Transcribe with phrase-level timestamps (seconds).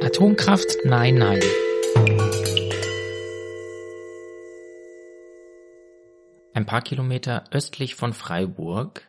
[0.00, 0.76] Atomkraft?
[0.84, 1.40] Nein, nein.
[6.54, 9.02] Ein paar Kilometer östlich von Freiburg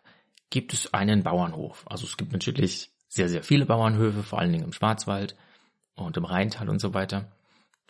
[0.49, 1.85] gibt es einen Bauernhof.
[1.87, 5.35] Also es gibt natürlich sehr, sehr viele Bauernhöfe, vor allen Dingen im Schwarzwald
[5.95, 7.31] und im Rheintal und so weiter.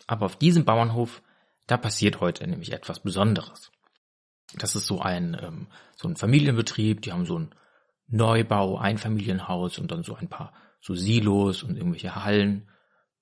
[0.06, 1.22] Aber auf diesem Bauernhof,
[1.66, 3.70] da passiert heute nämlich etwas Besonderes.
[4.58, 7.54] Das ist so ein, ähm, so ein Familienbetrieb, die haben so ein
[8.08, 12.66] Neubau, Einfamilienhaus und dann so ein paar so Silos und irgendwelche Hallen.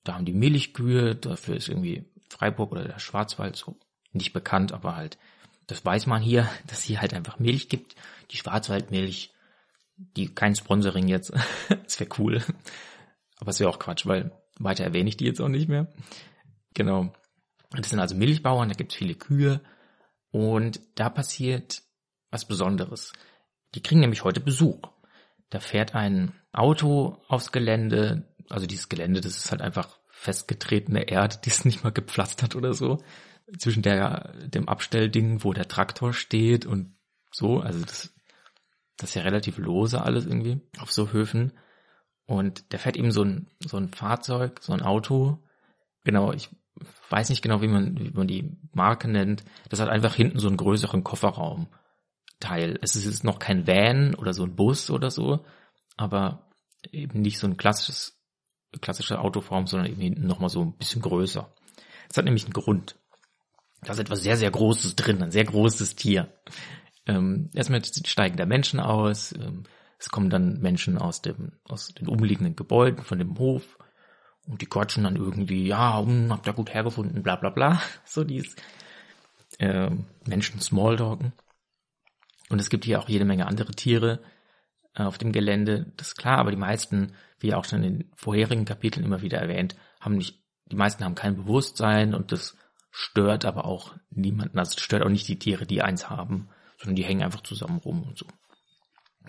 [0.05, 3.77] Da haben die Milchkühe, dafür ist irgendwie Freiburg oder der Schwarzwald so
[4.13, 5.19] nicht bekannt, aber halt,
[5.67, 7.95] das weiß man hier, dass hier halt einfach Milch gibt.
[8.31, 9.33] Die Schwarzwaldmilch,
[9.97, 11.33] die kein Sponsoring jetzt,
[11.69, 12.43] das wäre cool.
[13.39, 15.93] Aber es wäre auch Quatsch, weil weiter erwähne ich die jetzt auch nicht mehr.
[16.75, 17.13] Genau.
[17.71, 19.61] Das sind also Milchbauern, da gibt es viele Kühe
[20.31, 21.83] und da passiert
[22.31, 23.13] was Besonderes.
[23.75, 24.81] Die kriegen nämlich heute Besuch.
[25.51, 31.39] Da fährt ein Auto aufs Gelände, also dieses Gelände, das ist halt einfach festgetretene Erde,
[31.45, 33.03] die ist nicht mal gepflastert oder so.
[33.59, 36.95] Zwischen der, dem Abstellding, wo der Traktor steht und
[37.33, 38.15] so, also das,
[38.99, 41.53] das ist ja relativ lose alles irgendwie auf so Höfen.
[42.27, 45.43] Und der fährt eben so ein, so ein Fahrzeug, so ein Auto.
[46.05, 46.51] Genau, ich
[47.09, 49.45] weiß nicht genau, wie man, wie man die Marke nennt.
[49.71, 52.79] Das hat einfach hinten so einen größeren Kofferraumteil.
[52.83, 55.45] Es ist jetzt noch kein Van oder so ein Bus oder so,
[55.97, 56.51] aber
[56.91, 58.18] eben nicht so ein klassisches,
[58.81, 61.53] klassische Autoform, sondern eben hinten nochmal so ein bisschen größer.
[62.09, 62.97] Das hat nämlich einen Grund.
[63.83, 66.33] Da ist etwas sehr, sehr Großes drin, ein sehr großes Tier.
[67.07, 69.65] Ähm, erstmal steigen da Menschen aus, ähm,
[69.99, 73.79] es kommen dann Menschen aus dem, aus den umliegenden Gebäuden von dem Hof
[74.47, 77.83] und die quatschen dann irgendwie, ja, hm, habt ihr gut hergefunden, bla bla bla.
[78.05, 78.57] So dies
[79.59, 79.91] äh,
[80.27, 81.33] Menschen Smalltalken.
[82.49, 84.21] Und es gibt hier auch jede Menge andere Tiere
[85.07, 85.93] auf dem Gelände.
[85.97, 89.39] Das ist klar, aber die meisten, wie auch schon in den vorherigen Kapiteln immer wieder
[89.39, 92.57] erwähnt, haben nicht, die meisten haben kein Bewusstsein und das
[92.91, 94.59] stört aber auch niemanden.
[94.59, 98.03] Also stört auch nicht die Tiere, die eins haben, sondern die hängen einfach zusammen rum
[98.03, 98.27] und so.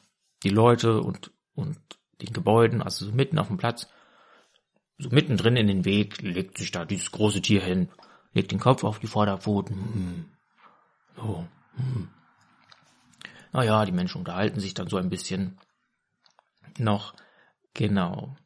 [0.42, 1.78] die Leute und, und
[2.20, 3.88] den Gebäuden, also so mitten auf dem Platz,
[4.98, 7.88] so mittendrin in den Weg, legt sich da dieses große Tier hin,
[8.32, 9.76] legt den Kopf auf die Vorderpfoten.
[9.76, 10.24] Hm.
[11.16, 11.46] So.
[11.76, 12.08] Hm.
[13.52, 15.58] Naja, die Menschen unterhalten sich dann so ein bisschen
[16.78, 17.14] noch
[17.74, 18.36] genau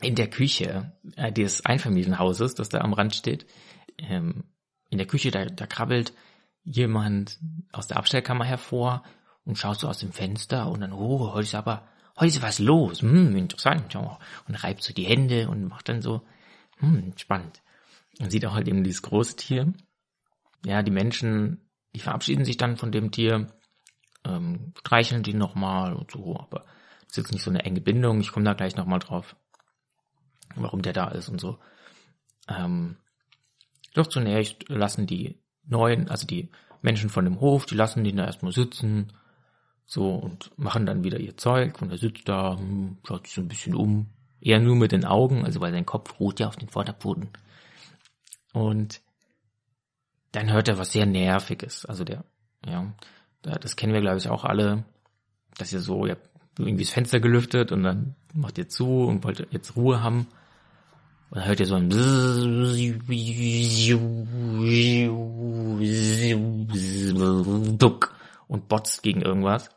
[0.00, 3.46] in der Küche äh, des Einfamilienhauses, das da am Rand steht.
[3.98, 4.44] Ähm,
[4.90, 6.12] in der Küche, da, da krabbelt
[6.62, 7.38] jemand
[7.72, 9.02] aus der Abstellkammer hervor
[9.44, 11.86] und schaut so aus dem Fenster und dann, oh, heute ist aber,
[12.16, 16.22] heute ist was los, hm, interessant, und reibt so die Hände und macht dann so,
[16.78, 17.62] hm, spannend.
[18.18, 19.72] Man sieht auch halt eben dieses große Tier.
[20.64, 21.60] Ja, die Menschen,
[21.94, 23.48] die verabschieden sich dann von dem Tier,
[24.24, 26.64] ähm, streicheln die nochmal und so, aber
[27.08, 28.20] ist jetzt nicht so eine enge Bindung.
[28.20, 29.36] Ich komme da gleich nochmal drauf,
[30.56, 31.58] warum der da ist und so.
[32.48, 32.96] Ähm,
[33.94, 36.50] doch zunächst lassen die neuen, also die
[36.82, 39.12] Menschen von dem Hof, die lassen den da erstmal sitzen,
[39.86, 43.42] so und machen dann wieder ihr Zeug und er sitzt da, hm, schaut sich so
[43.42, 44.06] ein bisschen um,
[44.40, 47.28] eher nur mit den Augen, also weil sein Kopf ruht ja auf den Vorderpfoten.
[48.52, 49.00] Und
[50.32, 52.24] dann hört er was sehr Nerviges, also der,
[52.66, 52.92] ja,
[53.42, 54.84] das kennen wir glaube ich auch alle,
[55.58, 56.16] dass ihr so, ihr
[56.58, 60.26] irgendwie das Fenster gelüftet und dann macht ihr zu und wollt jetzt Ruhe haben.
[61.30, 61.88] Und dann hört ihr so ein
[67.78, 68.13] Duck
[68.54, 69.68] und botzt gegen irgendwas.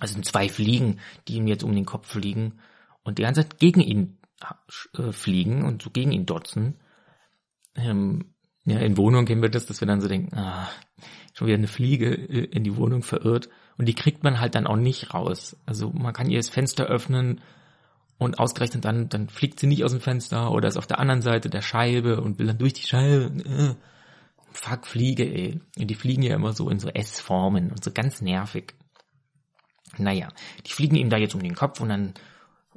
[0.00, 0.98] Also sind zwei Fliegen,
[1.28, 2.58] die ihm jetzt um den Kopf fliegen
[3.04, 4.18] und die ganze Zeit gegen ihn
[4.98, 6.80] äh, fliegen und so gegen ihn dotzen.
[7.76, 8.34] Ähm,
[8.64, 10.68] Ja, in Wohnungen kennen wir das, dass wir dann so denken, ah,
[11.34, 14.68] schon wieder eine Fliege äh, in die Wohnung verirrt und die kriegt man halt dann
[14.68, 15.56] auch nicht raus.
[15.66, 17.40] Also man kann ihr das Fenster öffnen
[18.18, 21.22] und ausgerechnet dann, dann fliegt sie nicht aus dem Fenster oder ist auf der anderen
[21.22, 23.76] Seite der Scheibe und will dann durch die Scheibe.
[24.54, 25.60] Fuck, Fliege, ey.
[25.78, 28.74] Und die fliegen ja immer so in so S-Formen und so ganz nervig.
[29.98, 30.28] Naja,
[30.66, 32.14] die fliegen ihm da jetzt um den Kopf und dann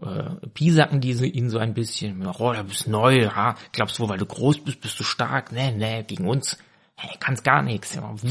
[0.02, 2.26] äh, piesacken diese ihn so ein bisschen.
[2.26, 3.56] Oh, du bist neu, ha?
[3.72, 5.52] Glaubst du, weil du groß bist, bist du stark?
[5.52, 6.58] Nee, nee, gegen uns
[6.96, 7.98] hey, kannst gar nichts.
[7.98, 8.24] Und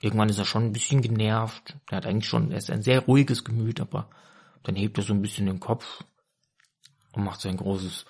[0.00, 1.76] irgendwann ist er schon ein bisschen genervt.
[1.90, 4.10] Er hat eigentlich schon, er ist ein sehr ruhiges Gemüt, aber
[4.62, 6.04] dann hebt er so ein bisschen den Kopf
[7.12, 8.06] und macht so ein großes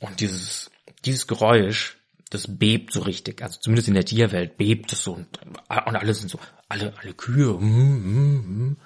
[0.00, 0.70] und dieses,
[1.04, 1.98] dieses Geräusch,
[2.30, 6.14] das bebt so richtig, also zumindest in der Tierwelt bebt es so und, und alle
[6.14, 6.38] sind so,
[6.68, 8.76] alle, alle Kühe, mm, mm, mm,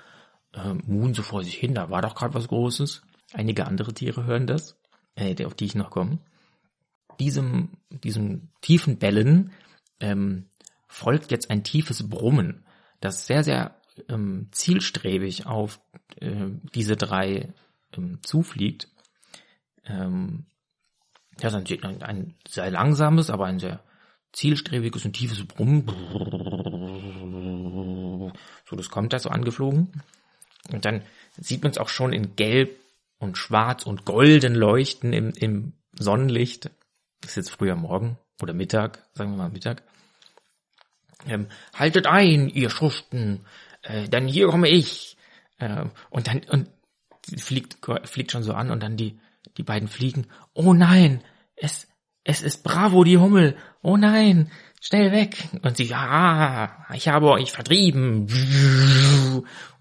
[0.52, 3.02] äh, muhen so vor sich hin, da war doch gerade was Großes.
[3.32, 4.76] Einige andere Tiere hören das,
[5.14, 6.18] äh, auf die ich noch komme.
[7.18, 9.52] Diesem, diesem tiefen Bellen
[10.00, 10.46] ähm,
[10.88, 12.64] folgt jetzt ein tiefes Brummen,
[13.00, 13.76] das sehr, sehr
[14.08, 15.80] ähm, zielstrebig auf
[16.16, 17.52] äh, diese drei
[17.96, 18.88] ähm, zufliegt.
[19.84, 20.46] Ähm,
[21.42, 23.80] ja, ein, ein, ein sehr langsames, aber ein sehr
[24.32, 25.86] zielstrebiges und tiefes Brummen.
[28.68, 30.02] So, das kommt da so angeflogen.
[30.72, 31.02] Und dann
[31.36, 32.78] sieht man es auch schon in Gelb
[33.18, 36.70] und Schwarz und Golden leuchten im, im Sonnenlicht.
[37.20, 39.82] Das ist jetzt früher Morgen oder Mittag, sagen wir mal Mittag.
[41.26, 43.44] Ähm, haltet ein, ihr Schuften,
[43.82, 45.16] äh, denn hier komme ich.
[45.58, 46.70] Äh, und dann und
[47.36, 49.18] fliegt, fliegt schon so an und dann die,
[49.56, 50.26] die beiden fliegen.
[50.52, 51.22] Oh nein,
[51.56, 51.88] es,
[52.24, 53.56] es ist Bravo, die Hummel.
[53.82, 54.50] Oh nein,
[54.80, 55.48] schnell weg.
[55.62, 58.26] Und sie, ja, ich habe euch vertrieben.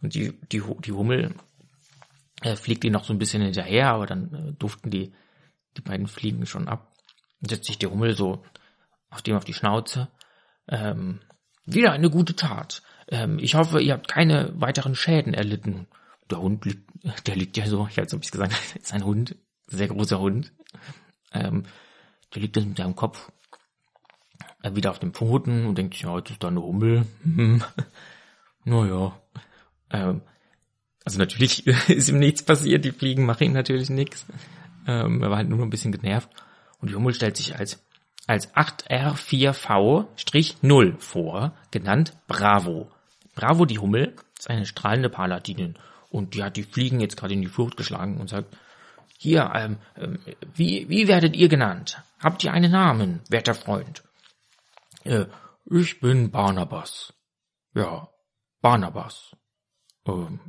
[0.01, 1.35] Und die, die, die Hummel
[2.41, 5.13] äh, fliegt die noch so ein bisschen hinterher, aber dann äh, duften die,
[5.77, 6.91] die beiden Fliegen schon ab.
[7.41, 8.43] Und setzt sich der Hummel so
[9.09, 10.09] auf dem auf die Schnauze.
[10.67, 11.21] Ähm,
[11.65, 12.81] wieder eine gute Tat.
[13.07, 15.87] Ähm, ich hoffe, ihr habt keine weiteren Schäden erlitten.
[16.29, 16.89] Der Hund liegt,
[17.27, 19.35] der liegt ja so, ich habe es gesagt, ist ein Hund,
[19.69, 20.51] sehr großer Hund.
[21.31, 21.63] Ähm,
[22.33, 23.31] der liegt jetzt mit seinem Kopf
[24.63, 27.05] äh, wieder auf dem Pfoten und denkt, ja, jetzt ist da eine Hummel.
[27.23, 27.63] Hm.
[28.65, 29.19] naja.
[29.91, 30.21] Ähm,
[31.05, 34.25] also natürlich ist ihm nichts passiert, die Fliegen machen ihm natürlich nichts.
[34.87, 36.29] Ähm, er war halt nur ein bisschen genervt.
[36.79, 37.83] Und die Hummel stellt sich als
[38.29, 42.91] als 8R4V-0 vor, genannt Bravo.
[43.33, 45.79] Bravo, die Hummel, ist eine strahlende Paladinin
[46.11, 48.55] und die hat die Fliegen jetzt gerade in die Flucht geschlagen und sagt,
[49.21, 50.19] hier, ähm, ähm,
[50.55, 52.01] wie, wie werdet ihr genannt?
[52.23, 54.01] Habt ihr einen Namen, werter Freund?
[55.03, 55.25] Äh,
[55.65, 57.13] ich bin Barnabas.
[57.75, 58.07] Ja,
[58.61, 59.35] Barnabas.
[60.07, 60.39] Ähm,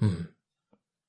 [0.00, 0.28] hm.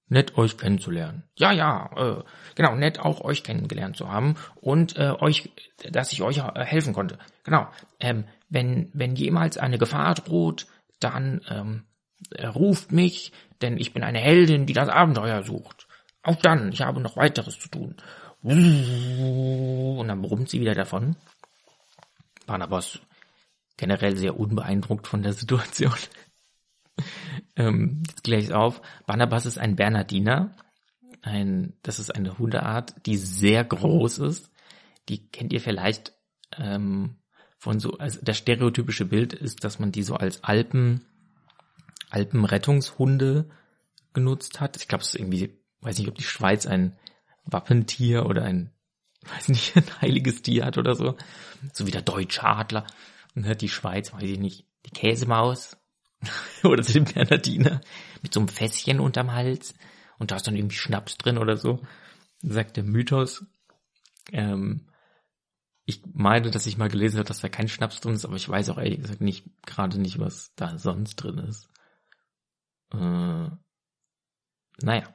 [0.09, 1.23] Nett euch kennenzulernen.
[1.35, 2.23] Ja, ja, äh,
[2.53, 5.49] genau, nett auch euch kennengelernt zu haben und äh, euch,
[5.89, 7.17] dass ich euch äh, helfen konnte.
[7.43, 7.67] Genau.
[7.99, 10.67] Ähm, wenn, wenn jemals eine Gefahr droht,
[10.99, 11.85] dann ähm,
[12.53, 13.31] ruft mich,
[13.63, 15.87] denn ich bin eine Heldin, die das Abenteuer sucht.
[16.25, 17.95] Auch dann, ich habe noch weiteres zu tun.
[18.41, 21.15] Und dann brummt sie wieder davon.
[22.47, 22.99] Barnabas
[23.77, 25.93] generell sehr unbeeindruckt von der Situation.
[27.55, 28.81] ähm, jetzt gleich auf.
[29.05, 30.55] Barnabas ist ein Bernardiner.
[31.21, 34.49] Ein, das ist eine Hundeart, die sehr groß ist.
[35.09, 36.13] Die kennt ihr vielleicht
[36.57, 37.17] ähm,
[37.59, 41.05] von so, also das stereotypische Bild ist, dass man die so als Alpen,
[42.09, 43.47] Alpenrettungshunde
[44.13, 44.77] genutzt hat.
[44.77, 46.97] Ich glaube, es ist irgendwie, weiß nicht, ob die Schweiz ein
[47.43, 48.71] Wappentier oder ein,
[49.21, 51.15] weiß nicht, ein heiliges Tier hat oder so.
[51.73, 52.85] So wie der deutsche Adler.
[53.35, 55.77] Und hat die Schweiz, weiß ich nicht, die Käsemaus
[56.63, 57.81] oder den Bernardiner
[58.21, 59.75] mit so einem Fässchen unterm Hals
[60.17, 61.81] und da ist dann irgendwie Schnaps drin oder so,
[62.41, 63.45] sagt der Mythos.
[64.31, 64.87] Ähm,
[65.85, 68.49] ich meine, dass ich mal gelesen habe, dass da kein Schnaps drin ist, aber ich
[68.49, 71.69] weiß auch ehrlich gesagt nicht, gerade nicht, was da sonst drin ist.
[72.91, 73.49] Äh,
[74.81, 75.14] naja.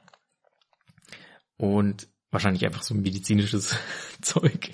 [1.61, 3.77] Und wahrscheinlich einfach so medizinisches
[4.21, 4.71] Zeug.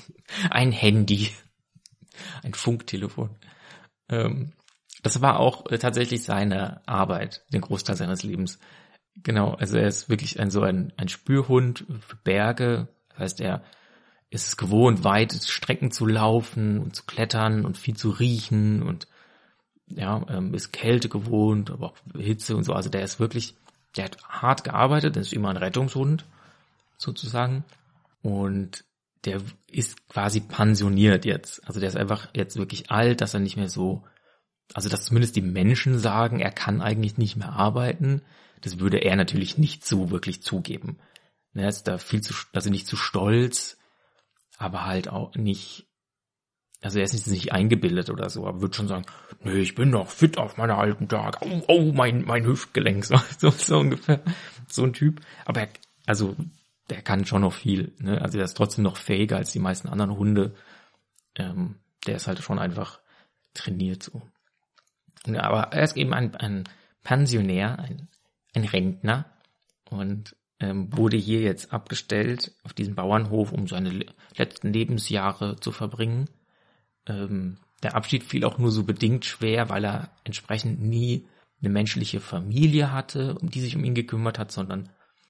[0.49, 1.31] Ein Handy.
[2.43, 3.31] Ein Funktelefon.
[4.07, 4.53] Ähm,
[5.03, 8.57] das war auch tatsächlich seine Arbeit, den Großteil seines Lebens.
[9.17, 12.87] Genau, also er ist wirklich ein so ein, ein Spürhund für Berge.
[13.09, 13.63] Das heißt, er
[14.29, 19.09] ist gewohnt, weite Strecken zu laufen und zu klettern und viel zu riechen und
[19.87, 22.71] ja, ähm, ist Kälte gewohnt, aber auch Hitze und so.
[22.71, 23.55] Also der ist wirklich,
[23.97, 26.23] der hat hart gearbeitet, der ist immer ein Rettungshund,
[26.97, 27.63] sozusagen.
[28.21, 28.83] Und
[29.25, 31.65] der ist quasi pensioniert jetzt.
[31.67, 34.03] Also der ist einfach jetzt wirklich alt, dass er nicht mehr so,
[34.73, 38.21] also dass zumindest die Menschen sagen, er kann eigentlich nicht mehr arbeiten.
[38.61, 40.97] Das würde er natürlich nicht so wirklich zugeben.
[41.53, 43.77] Ne, ist da viel zu, also nicht zu stolz,
[44.57, 45.87] aber halt auch nicht,
[46.81, 49.05] also er ist nicht, eingebildet oder so, aber wird schon sagen,
[49.43, 51.39] nee, ich bin doch fit auf meine alten Tage.
[51.41, 53.05] Oh, oh mein, mein Hüftgelenk,
[53.39, 54.21] so, so ungefähr.
[54.67, 55.21] So ein Typ.
[55.45, 55.69] Aber er,
[56.05, 56.35] also,
[56.89, 58.21] der kann schon noch viel, ne?
[58.21, 60.55] Also er ist trotzdem noch fähiger als die meisten anderen Hunde.
[61.35, 61.75] Ähm,
[62.05, 62.99] der ist halt schon einfach
[63.53, 64.21] trainiert so.
[65.35, 66.63] Aber er ist eben ein, ein
[67.03, 68.07] Pensionär, ein,
[68.53, 69.25] ein Rentner
[69.89, 76.29] und ähm, wurde hier jetzt abgestellt auf diesem Bauernhof, um seine letzten Lebensjahre zu verbringen.
[77.05, 81.27] Ähm, der Abschied fiel auch nur so bedingt schwer, weil er entsprechend nie
[81.61, 84.89] eine menschliche Familie hatte, um die sich um ihn gekümmert hat, sondern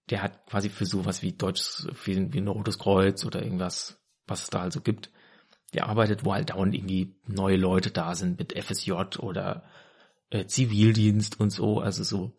[0.10, 4.44] der hat quasi für sowas wie Deutsches, wie, wie ein Rotes Kreuz oder irgendwas, was
[4.44, 5.12] es da also gibt,
[5.74, 9.64] der arbeitet, wo halt dauernd irgendwie neue Leute da sind mit FSJ oder
[10.30, 12.38] äh, Zivildienst und so, also so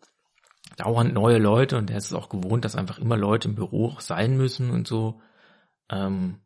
[0.77, 3.95] dauernd neue Leute und er ist es auch gewohnt, dass einfach immer Leute im Büro
[3.99, 5.21] sein müssen und so.
[5.89, 6.39] Ähm,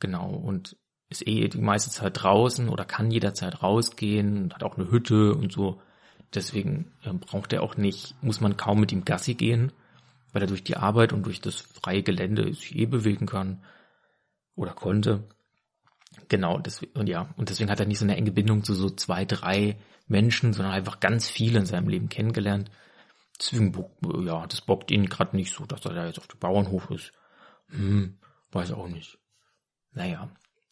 [0.00, 0.76] genau, und
[1.10, 5.52] ist eh die meiste Zeit draußen oder kann jederzeit rausgehen, hat auch eine Hütte und
[5.52, 5.80] so.
[6.34, 9.72] Deswegen äh, braucht er auch nicht, muss man kaum mit ihm Gassi gehen,
[10.34, 13.62] weil er durch die Arbeit und durch das freie Gelände sich eh bewegen kann
[14.56, 15.28] oder konnte.
[16.28, 18.90] Genau, deswegen, und ja, und deswegen hat er nicht so eine enge Bindung zu so
[18.90, 22.70] zwei, drei Menschen, sondern einfach ganz viele in seinem Leben kennengelernt.
[23.38, 23.72] Deswegen,
[24.26, 27.12] ja, das bockt ihn gerade nicht so, dass er da jetzt auf dem Bauernhof ist.
[27.68, 28.18] Hm,
[28.52, 29.18] weiß auch nicht.
[29.92, 30.28] Naja,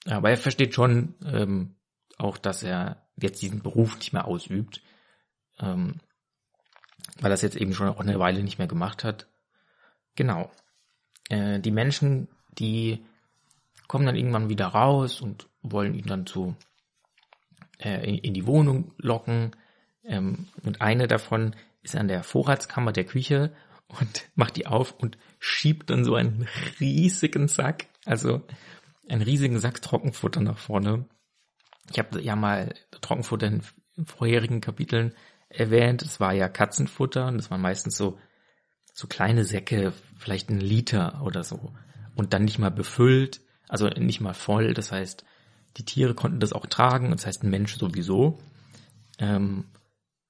[0.06, 1.76] aber er versteht schon ähm,
[2.18, 4.82] auch, dass er jetzt diesen Beruf nicht mehr ausübt,
[5.60, 6.00] ähm,
[7.20, 9.28] weil er es jetzt eben schon auch eine Weile nicht mehr gemacht hat.
[10.14, 10.50] Genau.
[11.28, 12.28] Äh, die Menschen,
[12.58, 13.04] die
[13.88, 16.56] kommen dann irgendwann wieder raus und wollen ihn dann zu
[17.78, 19.56] äh, in, in, die Wohnung locken.
[20.04, 23.52] Ähm, und eine davon ist an der Vorratskammer der Küche
[23.88, 26.48] und macht die auf und schiebt dann so einen
[26.80, 28.42] riesigen Sack, also
[29.08, 31.06] einen riesigen Sack Trockenfutter nach vorne.
[31.90, 33.62] Ich habe ja mal Trockenfutter in,
[34.06, 35.14] vorherigen Kapiteln
[35.48, 36.02] erwähnt.
[36.02, 38.18] Es war ja Katzenfutter und das waren meistens so
[38.92, 41.72] so kleine Säcke, vielleicht ein Liter oder so
[42.14, 44.74] und dann nicht mal befüllt, also nicht mal voll.
[44.74, 45.24] Das heißt,
[45.76, 48.38] die Tiere konnten das auch tragen, das heißt ein Mensch sowieso.
[49.18, 49.64] Ähm,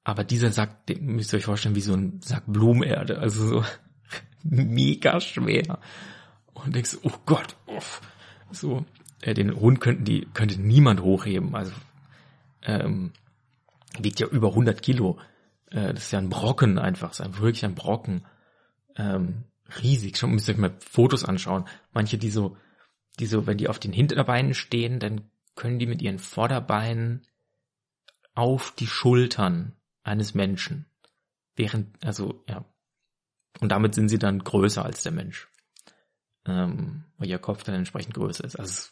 [0.05, 3.65] aber dieser Sack, den müsst ihr euch vorstellen, wie so ein Sack Blumenerde, also so
[4.43, 5.79] mega schwer.
[6.55, 8.01] Und denkst, oh Gott, uff.
[8.51, 8.85] so,
[9.21, 11.73] äh, den Hund könnten die, könnte niemand hochheben, also,
[12.63, 13.13] ähm,
[13.99, 15.19] wiegt ja über 100 Kilo.
[15.71, 18.25] Äh, das ist ja ein Brocken einfach, ist ein, wirklich ein Brocken.
[18.97, 19.45] Ähm,
[19.83, 21.65] riesig, schon müsst ihr euch mal Fotos anschauen.
[21.93, 22.57] Manche, die so,
[23.19, 27.27] die so, wenn die auf den Hinterbeinen stehen, dann können die mit ihren Vorderbeinen
[28.35, 30.87] auf die Schultern eines Menschen.
[31.55, 32.65] Während, also, ja.
[33.61, 35.49] Und damit sind sie dann größer als der Mensch.
[36.47, 38.57] Ähm, weil ihr Kopf dann entsprechend größer ist.
[38.57, 38.89] Also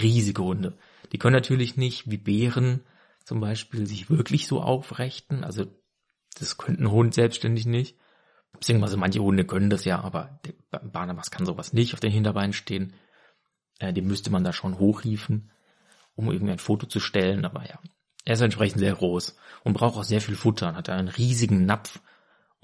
[0.00, 0.78] riesige Hunde.
[1.12, 2.80] Die können natürlich nicht wie Bären
[3.24, 5.44] zum Beispiel sich wirklich so aufrechten.
[5.44, 5.66] Also
[6.38, 7.98] das könnte ein Hund selbstständig nicht.
[8.54, 12.52] Beziehungsweise manche Hunde können das ja, aber der Barnabas kann sowas nicht auf den Hinterbeinen
[12.52, 12.94] stehen.
[13.78, 15.50] Äh, den müsste man da schon hochriefen,
[16.14, 17.44] um irgendwie ein Foto zu stellen.
[17.44, 17.78] Aber ja,
[18.24, 21.66] er ist entsprechend sehr groß und braucht auch sehr viel Futter und hat einen riesigen
[21.66, 22.00] Napf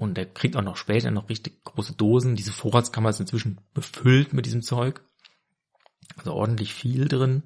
[0.00, 2.34] und er kriegt auch noch später noch richtig große Dosen.
[2.34, 5.02] Diese Vorratskammer ist inzwischen befüllt mit diesem Zeug.
[6.16, 7.42] Also ordentlich viel drin.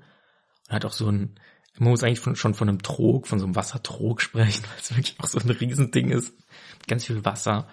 [0.68, 1.34] Und hat auch so ein,
[1.78, 4.94] man muss eigentlich von, schon von einem Trog, von so einem Wassertrog sprechen, weil es
[4.94, 6.32] wirklich auch so ein Riesending ist.
[6.86, 7.66] Ganz viel Wasser.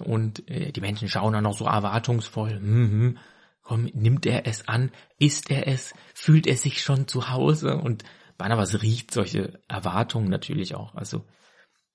[0.00, 2.52] Und äh, die Menschen schauen dann noch so erwartungsvoll.
[2.52, 3.18] Hm, hm,
[3.62, 4.90] komm, nimmt er es an?
[5.18, 5.94] Isst er es?
[6.14, 7.76] Fühlt er sich schon zu Hause?
[7.76, 8.04] Und
[8.38, 10.94] Barnabas riecht solche Erwartungen natürlich auch.
[10.94, 11.24] Also,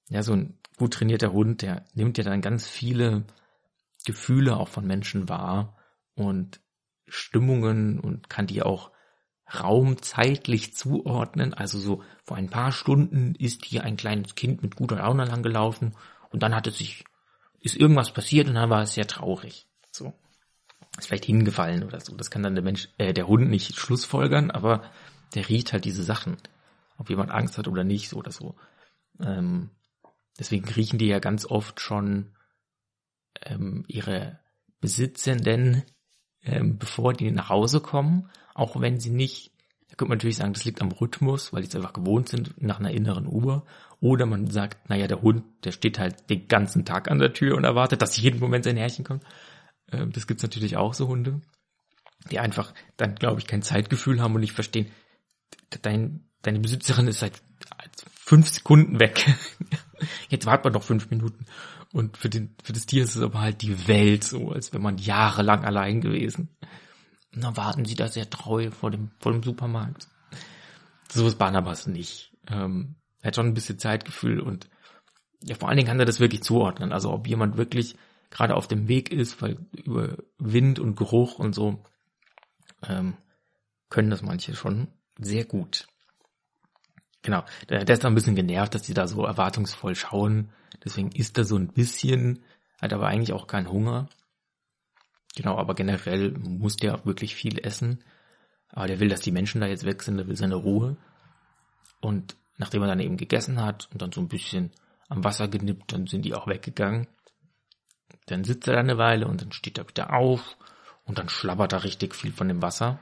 [0.10, 3.26] ja, so ein gut trainierter Hund, der nimmt ja dann ganz viele
[4.06, 5.76] Gefühle auch von Menschen wahr
[6.16, 6.62] und
[7.08, 8.92] Stimmungen und kann die auch
[9.54, 11.54] raumzeitlich zuordnen.
[11.54, 15.96] Also so vor ein paar Stunden ist hier ein kleines Kind mit guter Laune langgelaufen
[16.30, 17.06] und dann hat es sich,
[17.62, 19.68] ist irgendwas passiert und dann war es sehr traurig.
[19.92, 20.14] So.
[20.98, 22.16] Ist vielleicht hingefallen oder so.
[22.16, 24.84] Das kann dann der Mensch, äh, der Hund nicht schlussfolgern, aber
[25.36, 26.38] der riecht halt diese Sachen.
[26.98, 28.56] Ob jemand Angst hat oder nicht, so oder so.
[29.20, 29.70] Ähm,
[30.40, 32.36] deswegen riechen die ja ganz oft schon
[33.44, 34.40] ähm, ihre
[34.80, 35.84] Besitzenden,
[36.44, 39.52] ähm, bevor die nach Hause kommen, auch wenn sie nicht,
[39.98, 42.62] da könnte man natürlich sagen, das liegt am Rhythmus, weil die es einfach gewohnt sind
[42.62, 43.66] nach einer inneren Uhr.
[44.00, 47.58] Oder man sagt, naja, der Hund, der steht halt den ganzen Tag an der Tür
[47.58, 49.24] und erwartet, dass jeden Moment sein Herrchen kommt.
[49.92, 51.42] Ähm, das gibt's natürlich auch so Hunde,
[52.30, 54.92] die einfach dann, glaube ich, kein Zeitgefühl haben und nicht verstehen,
[55.82, 57.42] dein, deine Besitzerin ist seit
[58.14, 59.26] fünf Sekunden weg.
[60.30, 61.46] Jetzt wartet man noch fünf Minuten.
[61.92, 64.84] Und für, den, für das Tier ist es aber halt die Welt so, als wäre
[64.84, 66.50] man jahrelang allein gewesen.
[67.34, 70.08] Und dann warten sie da sehr treu vor dem, vor dem Supermarkt.
[71.12, 72.34] So ist Barnabas nicht.
[72.48, 74.70] Ähm, er hat schon ein bisschen Zeitgefühl und
[75.44, 76.92] ja, vor allen Dingen kann er das wirklich zuordnen.
[76.92, 77.96] Also ob jemand wirklich
[78.30, 81.84] gerade auf dem Weg ist, weil über Wind und Geruch und so
[82.88, 83.16] ähm,
[83.90, 84.88] können das manche schon
[85.20, 85.88] sehr gut.
[87.22, 90.50] Genau, der, ist da ein bisschen genervt, dass die da so erwartungsvoll schauen.
[90.84, 92.44] Deswegen isst er so ein bisschen,
[92.82, 94.08] hat aber eigentlich auch keinen Hunger.
[95.38, 98.04] Genau, aber generell muss der wirklich viel essen.
[98.70, 100.98] Aber der will, dass die Menschen da jetzt weg sind, der will seine Ruhe.
[102.02, 104.72] Und nachdem er dann eben gegessen hat und dann so ein bisschen
[105.10, 107.06] am Wasser genippt, dann sind die auch weggegangen.
[108.26, 110.58] Dann sitzt er da eine Weile und dann steht er wieder auf
[111.06, 113.00] und dann schlabbert er richtig viel von dem Wasser.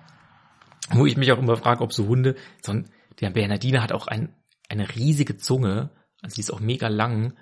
[0.90, 2.90] Wo ich mich auch immer frage, ob so Hunde, so ein,
[3.22, 4.36] der Bernardiner hat auch ein,
[4.68, 5.90] eine riesige Zunge,
[6.22, 7.34] also die ist auch mega lang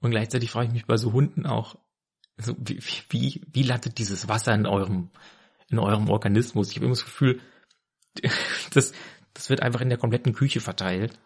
[0.00, 1.76] und gleichzeitig frage ich mich bei so Hunden auch,
[2.36, 5.10] also wie, wie, wie landet dieses Wasser in eurem,
[5.68, 6.70] in eurem Organismus?
[6.70, 7.40] Ich habe immer das Gefühl,
[8.72, 8.92] das,
[9.34, 11.18] das wird einfach in der kompletten Küche verteilt.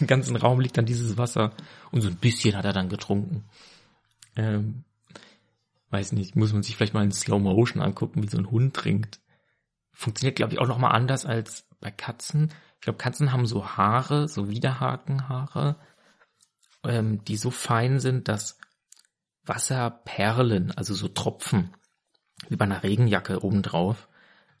[0.00, 1.52] Im ganzen Raum liegt dann dieses Wasser
[1.90, 3.44] und so ein bisschen hat er dann getrunken.
[4.36, 4.84] Ähm,
[5.90, 8.74] weiß nicht, muss man sich vielleicht mal in Slow Motion angucken, wie so ein Hund
[8.74, 9.20] trinkt.
[9.92, 12.52] Funktioniert, glaube ich, auch nochmal anders als bei Katzen.
[12.74, 15.76] Ich glaube, Katzen haben so Haare, so Widerhakenhaare,
[16.84, 18.58] ähm, die so fein sind, dass
[19.48, 21.74] Wasserperlen, also so Tropfen,
[22.48, 24.08] wie bei einer Regenjacke obendrauf,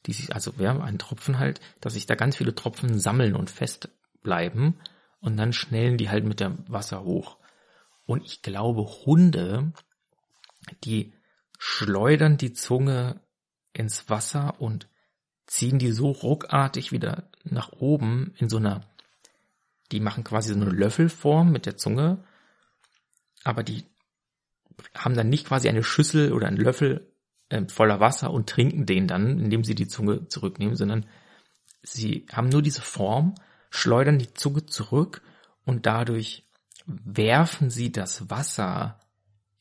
[0.06, 3.50] die sich, also ja, ein Tropfen halt, dass sich da ganz viele Tropfen sammeln und
[3.50, 4.80] festbleiben
[5.20, 7.38] und dann schnellen die halt mit dem Wasser hoch.
[8.06, 9.72] Und ich glaube, Hunde,
[10.84, 11.12] die
[11.58, 13.20] schleudern die Zunge
[13.72, 14.88] ins Wasser und
[15.46, 18.82] ziehen die so ruckartig wieder nach oben in so einer,
[19.92, 22.24] die machen quasi so eine Löffelform mit der Zunge,
[23.44, 23.84] aber die
[24.94, 27.12] haben dann nicht quasi eine Schüssel oder einen Löffel
[27.48, 31.06] äh, voller Wasser und trinken den dann, indem sie die Zunge zurücknehmen, sondern
[31.82, 33.34] sie haben nur diese Form,
[33.70, 35.22] schleudern die Zunge zurück
[35.64, 36.46] und dadurch
[36.86, 38.98] werfen sie das Wasser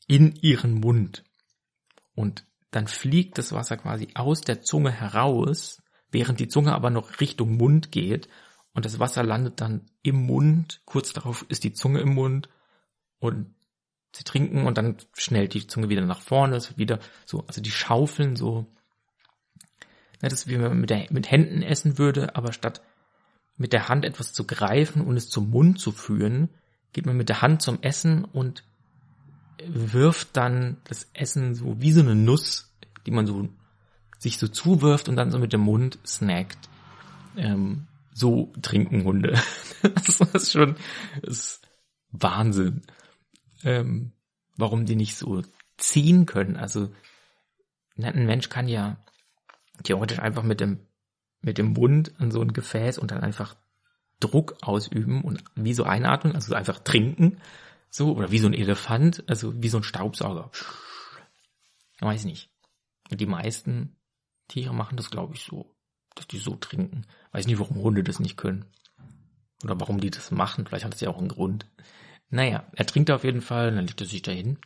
[0.07, 1.23] in ihren Mund.
[2.15, 7.19] Und dann fliegt das Wasser quasi aus der Zunge heraus, während die Zunge aber noch
[7.19, 8.29] Richtung Mund geht.
[8.73, 10.81] Und das Wasser landet dann im Mund.
[10.85, 12.49] Kurz darauf ist die Zunge im Mund.
[13.19, 13.53] Und
[14.17, 16.55] sie trinken und dann schnellt die Zunge wieder nach vorne.
[16.55, 18.65] Es wieder so, also die schaufeln so.
[20.21, 22.81] Ja, das ist wie wenn man mit, der, mit Händen essen würde, aber statt
[23.55, 26.49] mit der Hand etwas zu greifen und es zum Mund zu führen,
[26.93, 28.63] geht man mit der Hand zum Essen und
[29.65, 32.73] wirft dann das Essen so wie so eine Nuss,
[33.05, 33.49] die man so
[34.19, 36.69] sich so zuwirft und dann so mit dem Mund snackt.
[37.35, 39.39] Ähm, so trinken Hunde.
[39.81, 40.75] das ist schon
[41.21, 41.67] das ist
[42.11, 42.81] Wahnsinn.
[43.63, 44.11] Ähm,
[44.55, 45.43] warum die nicht so
[45.77, 46.57] ziehen können.
[46.57, 46.89] Also
[47.97, 48.97] ein Mensch kann ja
[49.83, 50.79] theoretisch einfach mit dem
[51.41, 53.55] mit dem Mund an so ein Gefäß und dann einfach
[54.19, 57.39] Druck ausüben und wie so einatmen, also einfach trinken
[57.89, 60.51] so, oder wie so ein Elefant, also wie so ein Staubsauger.
[61.99, 62.49] Weiß nicht.
[63.09, 63.95] Und die meisten
[64.47, 65.75] Tiere machen das, glaube ich, so,
[66.15, 67.05] dass die so trinken.
[67.31, 68.65] Weiß nicht, warum Hunde das nicht können.
[69.63, 70.65] Oder warum die das machen.
[70.65, 71.65] Vielleicht hat es ja auch einen Grund.
[72.29, 74.57] Naja, er trinkt auf jeden Fall, dann legt er sich dahin.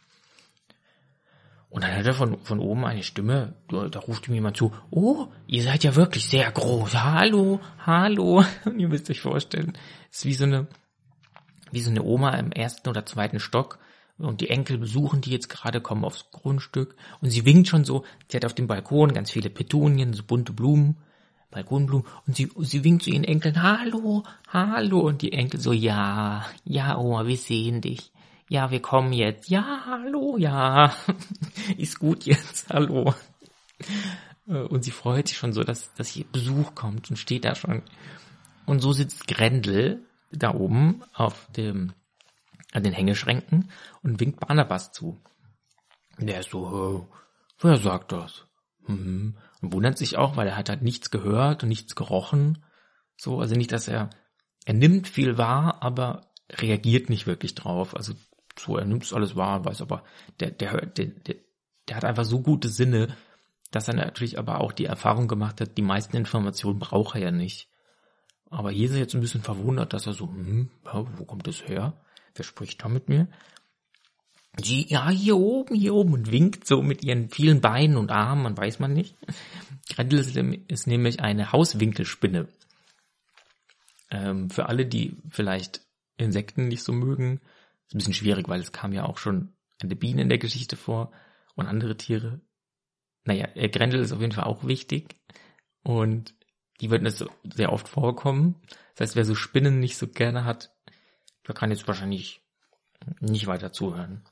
[1.70, 4.74] Und dann hört er von, von oben eine Stimme, da, da ruft ihm jemand zu,
[4.90, 8.44] oh, ihr seid ja wirklich sehr groß, hallo, hallo.
[8.66, 9.78] Und ihr müsst euch vorstellen,
[10.12, 10.68] es ist wie so eine,
[11.72, 13.80] wie so eine Oma im ersten oder zweiten Stock
[14.18, 18.06] und die Enkel besuchen die jetzt gerade, kommen aufs Grundstück und sie winkt schon so,
[18.28, 20.98] sie hat auf dem Balkon ganz viele Petunien, so bunte Blumen,
[21.52, 26.46] Balkonblumen und sie, sie winkt zu ihren Enkeln, hallo, hallo und die Enkel so, ja,
[26.64, 28.12] ja Oma, wir sehen dich.
[28.50, 29.50] Ja, wir kommen jetzt.
[29.50, 30.94] Ja, hallo, ja.
[31.78, 33.14] Ist gut jetzt, hallo.
[34.46, 37.84] Und sie freut sich schon so, dass, dass hier Besuch kommt und steht da schon.
[38.66, 41.94] Und so sitzt Grendel da oben auf dem,
[42.74, 43.72] an den Hängeschränken
[44.04, 45.18] und winkt Barnabas zu.
[46.18, 47.08] Der ist so,
[47.60, 48.46] wer sagt das?
[48.88, 49.38] Mhm.
[49.62, 52.64] Und wundert sich auch, weil er hat halt nichts gehört und nichts gerochen.
[53.18, 54.10] So, also nicht, dass er,
[54.66, 57.96] er nimmt viel wahr, aber reagiert nicht wirklich drauf.
[57.96, 58.14] Also
[58.58, 60.04] so, er nimmt es alles wahr, weiß aber,
[60.40, 61.36] der, der, der, der,
[61.88, 63.16] der hat einfach so gute Sinne,
[63.70, 67.32] dass er natürlich aber auch die Erfahrung gemacht hat, die meisten Informationen braucht er ja
[67.32, 67.70] nicht.
[68.50, 71.68] Aber hier ist er jetzt ein bisschen verwundert, dass er so, hm, wo kommt das
[71.68, 71.94] her?
[72.36, 73.28] Wer spricht da mit mir?
[74.60, 78.44] Die, ja, hier oben, hier oben und winkt so mit ihren vielen Beinen und Armen,
[78.44, 79.16] man weiß man nicht.
[79.90, 82.48] Grendel ist, nämlich eine Hauswinkelspinne.
[84.10, 85.82] Ähm, für alle, die vielleicht
[86.18, 87.40] Insekten nicht so mögen,
[87.88, 90.76] Ist ein bisschen schwierig, weil es kam ja auch schon eine Biene in der Geschichte
[90.76, 91.12] vor
[91.56, 92.42] und andere Tiere.
[93.24, 95.16] Naja, äh, Grendel ist auf jeden Fall auch wichtig
[95.84, 96.36] und
[96.82, 97.08] die wird
[97.54, 98.56] sehr oft vorkommen.
[98.96, 100.76] Das heißt, wer so Spinnen nicht so gerne hat,
[101.48, 102.42] der kann jetzt wahrscheinlich
[103.20, 104.24] nicht weiter zuhören.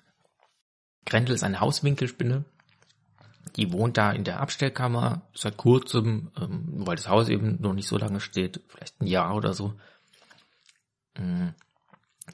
[1.05, 2.45] Grendel ist eine Hauswinkelspinne.
[3.55, 7.87] Die wohnt da in der Abstellkammer seit kurzem, ähm, weil das Haus eben noch nicht
[7.87, 9.73] so lange steht, vielleicht ein Jahr oder so.
[11.17, 11.49] Mm.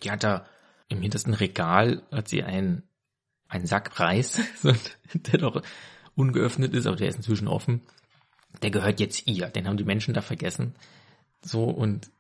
[0.04, 0.46] Die hat da
[0.90, 2.84] im hintersten Regal hat sie einen,
[3.48, 4.42] einen Sack Reis,
[5.14, 5.62] der noch
[6.16, 7.82] ungeöffnet ist, aber der ist inzwischen offen.
[8.62, 9.48] Der gehört jetzt ihr.
[9.48, 10.76] Den haben die Menschen da vergessen.
[11.42, 12.12] So und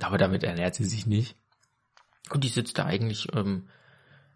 [0.00, 1.36] aber damit ernährt sie sich nicht.
[2.30, 3.68] Und die sitzt da eigentlich, ähm,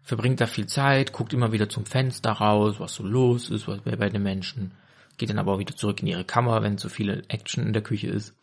[0.03, 3.81] verbringt da viel Zeit, guckt immer wieder zum Fenster raus, was so los ist, was
[3.81, 4.73] bei den Menschen.
[5.17, 7.83] Geht dann aber auch wieder zurück in ihre Kammer, wenn so viele Action in der
[7.83, 8.35] Küche ist.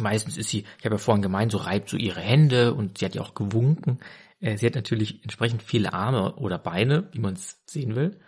[0.00, 3.04] Meistens ist sie, ich habe ja vorhin gemeint, so reibt so ihre Hände und sie
[3.04, 4.00] hat ja auch gewunken.
[4.40, 8.18] Äh, sie hat natürlich entsprechend viele Arme oder Beine, wie man es sehen will.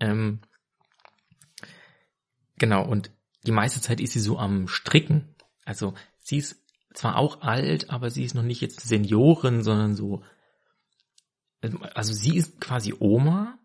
[0.00, 0.40] Ähm,
[2.56, 3.10] genau, und
[3.46, 5.34] die meiste Zeit ist sie so am Stricken.
[5.64, 6.62] Also sie ist
[6.94, 10.22] zwar auch alt, aber sie ist noch nicht jetzt Seniorin, sondern so,
[11.94, 13.58] also sie ist quasi Oma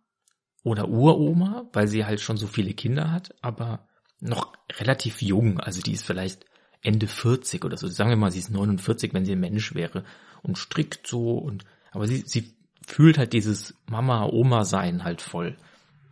[0.63, 3.88] oder Uroma, weil sie halt schon so viele Kinder hat, aber
[4.19, 5.60] noch relativ jung.
[5.60, 6.45] Also die ist vielleicht
[6.81, 7.88] Ende 40 oder so.
[7.88, 10.03] Sagen wir mal, sie ist 49, wenn sie ein Mensch wäre
[10.43, 12.53] und strickt so und, aber sie, sie
[12.86, 15.57] fühlt halt dieses Mama-Oma-Sein halt voll.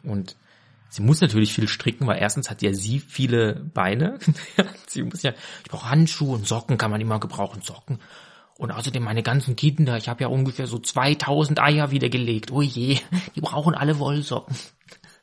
[0.03, 0.35] Und
[0.95, 4.17] Sie muss natürlich viel stricken, weil erstens hat ja sie viele Beine.
[4.87, 7.99] sie muss ja, ich brauche Handschuhe und Socken kann man immer gebrauchen, Socken.
[8.57, 12.51] Und außerdem meine ganzen Kinder, ich habe ja ungefähr so 2000 Eier wieder gelegt.
[12.51, 12.99] Oh je,
[13.35, 14.55] die brauchen alle Wollsocken.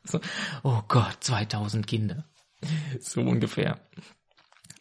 [0.05, 0.21] So,
[0.64, 2.25] oh Gott, 2000 Kinder.
[2.99, 3.79] So ungefähr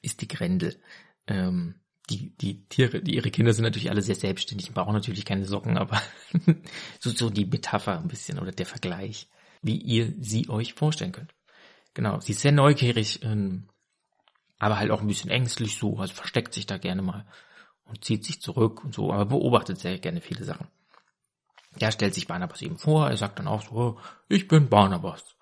[0.01, 0.81] ist die Grendel.
[1.27, 1.75] Ähm,
[2.09, 5.77] die, die Tiere, die, ihre Kinder sind natürlich alle sehr selbstständig brauchen natürlich keine Socken,
[5.77, 6.01] aber
[6.99, 9.29] so, so die Metapher ein bisschen oder der Vergleich
[9.61, 11.33] wie ihr sie euch vorstellen könnt.
[11.93, 13.67] Genau, sie ist sehr neugierig, ähm,
[14.59, 17.25] aber halt auch ein bisschen ängstlich so, also versteckt sich da gerne mal
[17.91, 20.67] und zieht sich zurück und so, aber beobachtet sehr gerne viele Sachen.
[21.79, 25.35] Der stellt sich Barnabas eben vor, er sagt dann auch so, oh, ich bin Barnabas.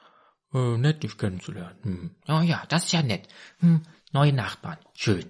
[0.54, 1.78] Äh, nett, dich kennenzulernen.
[1.84, 2.16] Hm.
[2.28, 3.28] Ja, ja, das ist ja nett.
[3.60, 5.26] Hm, neue Nachbarn, schön.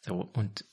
[0.00, 0.64] So, und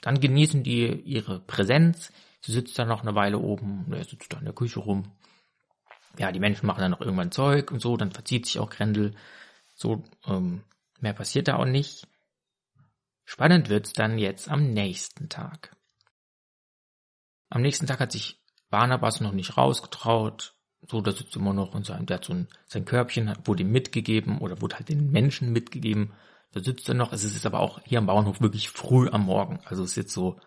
[0.00, 2.12] dann genießen die ihre Präsenz.
[2.40, 5.12] Sie sitzt da noch eine Weile oben, er sitzt da in der Küche rum,
[6.18, 9.14] ja, die Menschen machen dann noch irgendwann Zeug und so, dann verzieht sich auch Grendel.
[9.74, 10.62] So, ähm,
[11.00, 12.06] mehr passiert da auch nicht.
[13.24, 15.76] Spannend wird's dann jetzt am nächsten Tag.
[17.48, 20.56] Am nächsten Tag hat sich Barnabas noch nicht rausgetraut.
[20.88, 23.70] So, da sitzt immer noch und sein, der hat so ein, sein Körbchen wurde ihm
[23.70, 26.14] mitgegeben oder wurde halt den Menschen mitgegeben.
[26.52, 27.12] Da sitzt er noch.
[27.12, 29.60] Es ist aber auch hier am Bauernhof wirklich früh am Morgen.
[29.64, 30.40] Also es ist jetzt so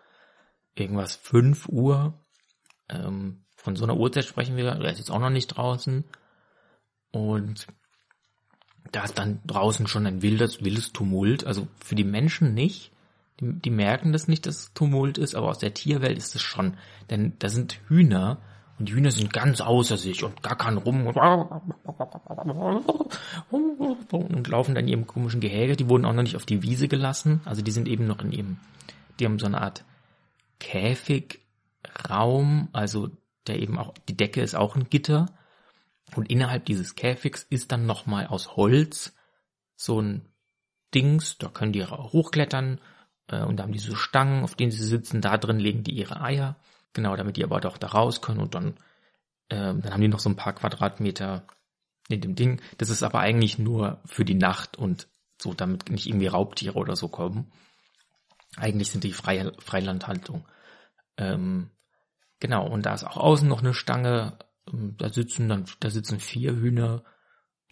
[0.74, 2.24] irgendwas fünf Uhr.
[2.88, 6.04] Ähm, von so einer Uhrzeit sprechen wir, er ist jetzt auch noch nicht draußen.
[7.10, 7.66] Und
[8.92, 11.46] da ist dann draußen schon ein wildes, wildes Tumult.
[11.46, 12.92] Also für die Menschen nicht.
[13.40, 16.42] Die, die merken das nicht, dass es Tumult ist, aber aus der Tierwelt ist es
[16.42, 16.74] schon.
[17.10, 18.38] Denn da sind Hühner
[18.78, 21.16] und die Hühner sind ganz außer sich und gackern rum und,
[24.48, 25.76] laufen dann in ihrem komischen Gehege.
[25.76, 27.40] Die wurden auch noch nicht auf die Wiese gelassen.
[27.44, 28.58] Also die sind eben noch in ihrem,
[29.18, 29.84] die haben so eine Art
[30.60, 31.38] Käfigraum,
[32.72, 33.10] also
[33.46, 35.26] der eben auch, die Decke ist auch ein Gitter.
[36.14, 39.14] Und innerhalb dieses Käfigs ist dann nochmal aus Holz
[39.74, 40.28] so ein
[40.94, 42.80] Dings, da können die hochklettern
[43.28, 45.92] äh, und da haben die so Stangen, auf denen sie sitzen, da drin legen die
[45.92, 46.56] ihre Eier.
[46.92, 48.74] Genau, damit die aber doch da raus können und dann,
[49.48, 51.46] äh, dann haben die noch so ein paar Quadratmeter
[52.08, 52.62] in dem Ding.
[52.78, 55.08] Das ist aber eigentlich nur für die Nacht und
[55.42, 57.52] so, damit nicht irgendwie Raubtiere oder so kommen.
[58.56, 60.46] Eigentlich sind die Freilandhaltung.
[61.18, 61.70] Ähm,
[62.40, 64.38] Genau, und da ist auch außen noch eine Stange.
[64.72, 67.04] Ähm, da sitzen dann, da sitzen vier Hühner.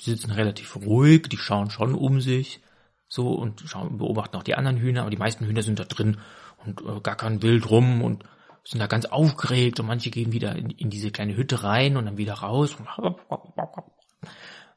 [0.00, 2.60] Die sitzen relativ ruhig, die schauen schon um sich.
[3.08, 6.18] So und schauen, beobachten auch die anderen Hühner, aber die meisten Hühner sind da drin
[6.64, 8.24] und äh, gackern wild rum und
[8.64, 12.06] sind da ganz aufgeregt und manche gehen wieder in, in diese kleine Hütte rein und
[12.06, 12.76] dann wieder raus.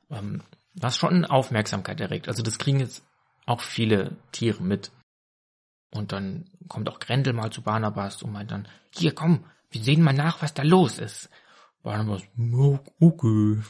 [0.09, 0.41] Ähm,
[0.73, 2.29] was schon Aufmerksamkeit erregt.
[2.29, 3.03] Also das kriegen jetzt
[3.45, 4.91] auch viele Tiere mit.
[5.91, 10.01] Und dann kommt auch Grendel mal zu Barnabas und meint dann, hier komm, wir sehen
[10.01, 11.29] mal nach, was da los ist.
[11.87, 12.21] Barnabas,
[12.99, 13.61] okay.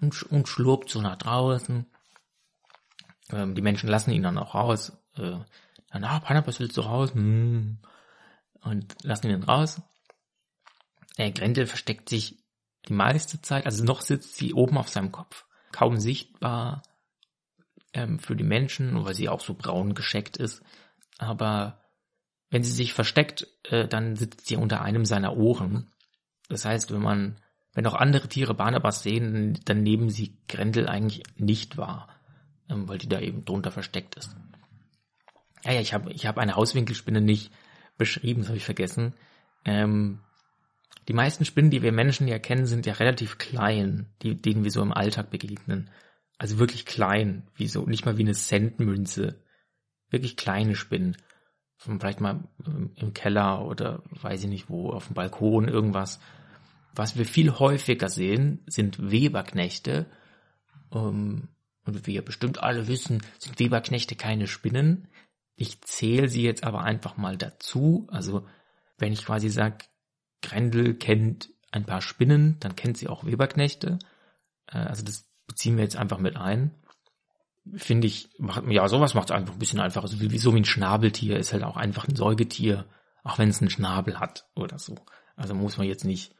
[0.00, 1.84] Und, und schlurpt so nach draußen.
[3.32, 4.92] Ähm, die Menschen lassen ihn dann auch raus.
[5.16, 5.38] Äh,
[5.90, 7.12] dann, ah, Barnabas will zu raus.
[7.12, 7.78] Hm.
[8.60, 9.82] Und lassen ihn dann raus.
[11.16, 12.38] Äh, Grendel versteckt sich
[12.88, 15.44] die meiste Zeit, also noch sitzt sie oben auf seinem Kopf.
[15.72, 16.84] Kaum sichtbar
[17.92, 20.62] ähm, für die Menschen, weil sie auch so braun gescheckt ist.
[21.18, 21.80] Aber
[22.48, 25.90] wenn sie sich versteckt, äh, dann sitzt sie unter einem seiner Ohren.
[26.50, 27.36] Das heißt, wenn man,
[27.72, 32.08] wenn auch andere Tiere Barnabas sehen, dann nehmen sie Grendel eigentlich nicht wahr,
[32.68, 34.36] ähm, weil die da eben drunter versteckt ist.
[35.64, 37.52] Ja, ja, ich habe ich hab eine Hauswinkelspinne nicht
[37.96, 39.14] beschrieben, das habe ich vergessen.
[39.64, 40.20] Ähm,
[41.08, 44.70] die meisten Spinnen, die wir Menschen ja kennen, sind ja relativ klein, die, denen wir
[44.70, 45.90] so im Alltag begegnen.
[46.38, 49.42] Also wirklich klein, wie so, nicht mal wie eine Centmünze.
[50.08, 51.16] Wirklich kleine Spinnen.
[51.76, 52.44] Vielleicht mal
[52.96, 56.20] im Keller oder weiß ich nicht wo, auf dem Balkon, irgendwas.
[56.94, 60.06] Was wir viel häufiger sehen, sind Weberknechte.
[60.92, 61.48] Ähm,
[61.84, 65.08] und wie ihr bestimmt alle wissen, sind Weberknechte keine Spinnen.
[65.56, 68.06] Ich zähle sie jetzt aber einfach mal dazu.
[68.10, 68.46] Also
[68.98, 69.78] wenn ich quasi sage,
[70.42, 73.98] Grendel kennt ein paar Spinnen, dann kennt sie auch Weberknechte.
[74.66, 76.74] Äh, also das beziehen wir jetzt einfach mit ein.
[77.76, 80.04] Finde ich, macht, ja, sowas macht es einfach ein bisschen einfacher.
[80.04, 82.86] Also wie, so wie ein Schnabeltier ist halt auch einfach ein Säugetier,
[83.22, 84.96] auch wenn es einen Schnabel hat oder so.
[85.36, 86.34] Also muss man jetzt nicht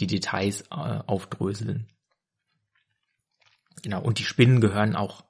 [0.00, 1.88] die Details äh, aufdröseln.
[3.82, 5.24] Genau, und die Spinnen gehören auch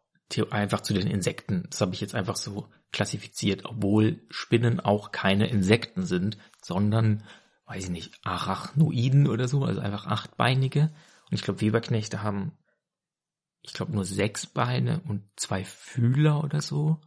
[0.51, 1.67] einfach zu den Insekten.
[1.71, 7.23] Das habe ich jetzt einfach so klassifiziert, obwohl Spinnen auch keine Insekten sind, sondern
[7.67, 10.93] weiß ich nicht, Arachnoiden oder so, also einfach achtbeinige.
[11.31, 12.53] Und ich glaube, Weberknechte haben,
[13.63, 17.01] ich glaube, nur sechs Beine und zwei Fühler oder so.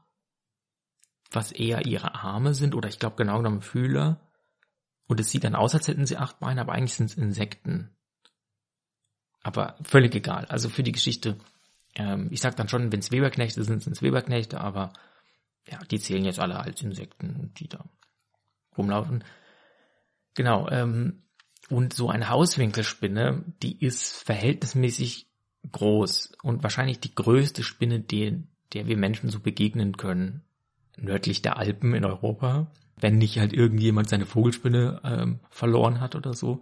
[1.31, 4.28] Was eher ihre Arme sind, oder ich glaube genau genommen Fühler.
[5.09, 7.89] Und es sieht dann aus, als hätten sie acht Beine, aber eigentlich sind es Insekten.
[9.41, 10.45] Aber völlig egal.
[10.45, 11.35] Also für die Geschichte,
[11.95, 14.93] ähm, ich sag dann schon, wenn es Weberknechte sind, sind es Weberknechte, aber
[15.67, 17.83] ja, die zählen jetzt alle als Insekten, die da
[18.77, 19.23] rumlaufen.
[20.35, 21.23] Genau, ähm,
[21.71, 25.25] und so eine Hauswinkelspinne, die ist verhältnismäßig
[25.71, 28.43] groß und wahrscheinlich die größte Spinne, die,
[28.73, 30.43] der wir Menschen so begegnen können,
[30.97, 36.33] nördlich der Alpen in Europa, wenn nicht halt irgendjemand seine Vogelspinne ähm, verloren hat oder
[36.33, 36.61] so.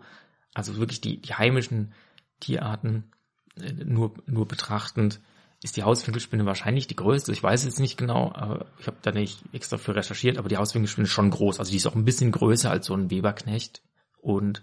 [0.54, 1.94] Also wirklich die, die heimischen
[2.40, 3.12] Tierarten
[3.60, 5.20] äh, nur, nur betrachtend
[5.64, 7.32] ist die Hauswinkelspinne wahrscheinlich die größte.
[7.32, 10.58] Ich weiß jetzt nicht genau, aber ich habe da nicht extra für recherchiert, aber die
[10.58, 11.60] Hauswinkelspinne ist schon groß.
[11.60, 13.82] Also die ist auch ein bisschen größer als so ein Weberknecht
[14.22, 14.62] und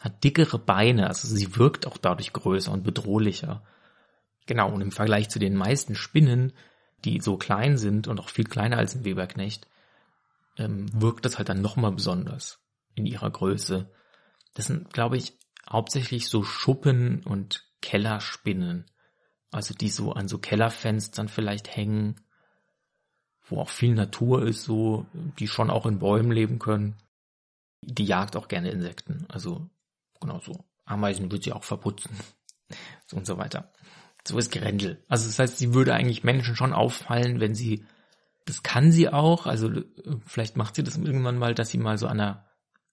[0.00, 1.08] hat dickere Beine.
[1.08, 3.62] Also sie wirkt auch dadurch größer und bedrohlicher.
[4.46, 6.52] Genau, und im Vergleich zu den meisten Spinnen,
[7.04, 9.66] die so klein sind und auch viel kleiner als ein Weberknecht,
[10.56, 12.60] ähm, wirkt das halt dann nochmal besonders
[12.94, 13.90] in ihrer Größe.
[14.54, 15.38] Das sind, glaube ich,
[15.68, 18.86] hauptsächlich so Schuppen und Kellerspinnen.
[19.50, 22.20] Also die so an so Kellerfenstern vielleicht hängen,
[23.44, 25.06] wo auch viel Natur ist, so,
[25.38, 26.96] die schon auch in Bäumen leben können.
[27.82, 29.26] Die jagt auch gerne Insekten.
[29.28, 29.70] Also,
[30.20, 30.64] genau so.
[30.84, 32.16] Ameisen wird sie auch verputzen.
[33.06, 33.72] so und so weiter.
[34.26, 35.04] So ist Grendel.
[35.08, 37.84] Also das heißt, sie würde eigentlich Menschen schon auffallen, wenn sie,
[38.46, 39.70] das kann sie auch, also
[40.24, 42.46] vielleicht macht sie das irgendwann mal, dass sie mal so an einer,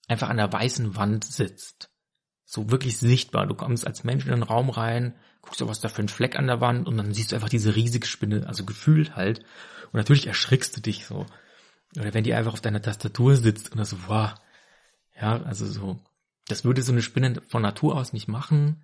[0.08, 1.92] einfach an der weißen Wand sitzt.
[2.44, 3.48] So wirklich sichtbar.
[3.48, 6.38] Du kommst als Mensch in den Raum rein, guckst du, was da für ein Fleck
[6.38, 9.40] an der Wand und dann siehst du einfach diese riesige Spinne, also gefühlt halt.
[9.86, 11.28] Und natürlich erschrickst du dich so.
[11.96, 14.34] Oder wenn die einfach auf deiner Tastatur sitzt und so, wow.
[15.16, 16.00] Ja, also so,
[16.48, 18.84] das würde so eine Spinne von Natur aus nicht machen,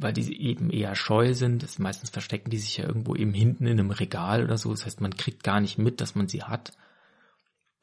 [0.00, 1.62] weil die eben eher scheu sind.
[1.62, 4.70] Das meistens verstecken die sich ja irgendwo eben hinten in einem Regal oder so.
[4.70, 6.72] Das heißt, man kriegt gar nicht mit, dass man sie hat.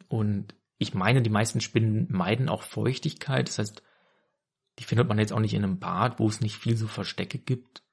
[0.08, 3.48] Und ich meine, die meisten Spinnen meiden auch Feuchtigkeit.
[3.48, 3.84] Das heißt,
[4.80, 7.38] die findet man jetzt auch nicht in einem Bad, wo es nicht viel so Verstecke
[7.38, 7.84] gibt.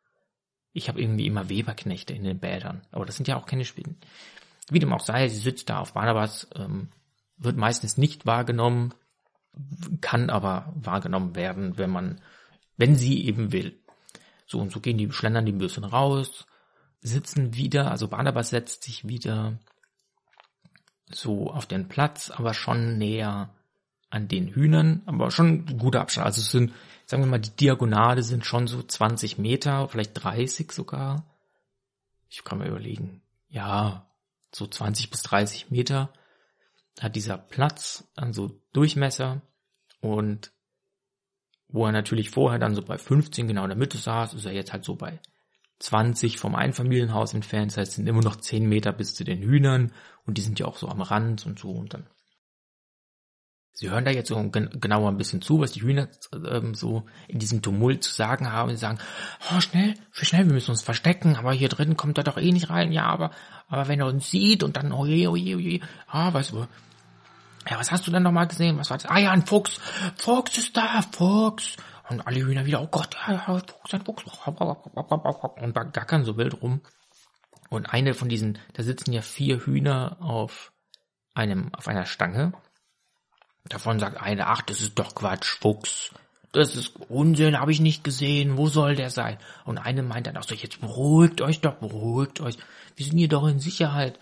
[0.73, 3.97] Ich habe irgendwie immer Weberknechte in den Bädern, aber das sind ja auch keine Spinnen.
[4.71, 6.89] Wie dem auch sei, sie sitzt da auf Barnabas, ähm,
[7.37, 8.93] wird meistens nicht wahrgenommen,
[10.01, 12.21] kann aber wahrgenommen werden, wenn man,
[12.77, 13.84] wenn sie eben will.
[14.55, 16.47] So und so gehen die, schlendern die ein bisschen raus,
[17.01, 19.59] sitzen wieder, also Barnabas setzt sich wieder
[21.11, 23.53] so auf den Platz, aber schon näher
[24.11, 26.25] an den Hühnern, aber schon guter Abstand.
[26.25, 26.73] Also es sind,
[27.05, 31.25] sagen wir mal, die Diagonale sind schon so 20 Meter, vielleicht 30 sogar.
[32.29, 33.23] Ich kann mir überlegen.
[33.49, 34.07] Ja,
[34.55, 36.13] so 20 bis 30 Meter
[37.01, 39.43] hat dieser Platz an so Durchmesser
[40.01, 40.53] und
[41.75, 44.53] wo er natürlich vorher dann so bei 15 genau in der Mitte saß, ist er
[44.53, 45.19] jetzt halt so bei
[45.81, 47.73] 20 vom Einfamilienhaus entfernt.
[47.73, 49.93] Das heißt, sind immer noch 10 Meter bis zu den Hühnern
[50.25, 52.07] und die sind ja auch so am Rand und so und dann
[53.77, 56.07] Sie hören da jetzt so genauer ein bisschen zu, was die Hühner
[56.49, 58.71] ähm, so in diesem Tumult zu sagen haben.
[58.71, 58.99] Sie sagen,
[59.51, 62.71] oh, schnell, schnell, wir müssen uns verstecken, aber hier drin kommt er doch eh nicht
[62.71, 62.93] rein.
[62.93, 63.33] Ja, aber,
[63.67, 66.53] aber wenn er uns sieht und dann, oh je, oh je, oh je, ah, weißt
[66.53, 66.69] du,
[67.69, 68.79] ja, was hast du denn nochmal gesehen?
[68.79, 69.11] Was war das?
[69.11, 69.79] Ah ja, ein Fuchs.
[70.17, 71.77] Fuchs ist da, Fuchs.
[72.09, 74.25] Und alle Hühner wieder, oh Gott, ja, ja, Fuchs, ein Fuchs.
[75.63, 76.81] Und gackern so wild rum.
[77.71, 80.73] Und eine von diesen, da sitzen ja vier Hühner auf
[81.35, 82.53] einem, auf einer Stange.
[83.65, 86.13] Davon sagt einer, ach, das ist doch Quatsch, Fuchs.
[86.53, 88.57] Das ist Unsinn, habe ich nicht gesehen.
[88.57, 89.39] Wo soll der sein?
[89.65, 92.57] Und eine meint dann auch so, jetzt beruhigt euch doch, beruhigt euch.
[92.95, 94.21] Wir sind hier doch in Sicherheit.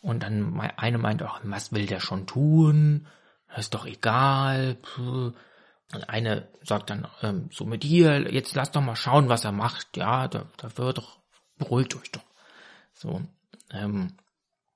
[0.00, 3.06] Und dann eine meint auch, was will der schon tun?
[3.48, 4.78] Das ist doch egal.
[4.96, 9.52] Und eine sagt dann ähm, so mit hier, jetzt lasst doch mal schauen, was er
[9.52, 9.96] macht.
[9.96, 11.18] Ja, da, da wird doch,
[11.58, 12.24] beruhigt euch doch.
[12.94, 13.20] So.
[13.72, 14.16] Ähm,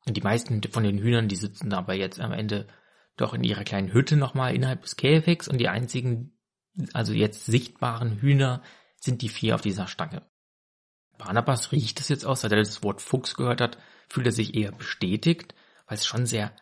[0.06, 2.66] die meisten von den Hühnern, die sitzen aber jetzt am Ende
[3.16, 6.36] doch in ihrer kleinen Hütte nochmal innerhalb des Käfigs und die einzigen,
[6.92, 8.62] also jetzt sichtbaren Hühner
[9.00, 10.22] sind die vier auf dieser Stange.
[11.16, 14.54] Barnabas riecht es jetzt aus, seit er das Wort Fuchs gehört hat, fühlt er sich
[14.54, 15.54] eher bestätigt,
[15.86, 16.54] weil es schon sehr,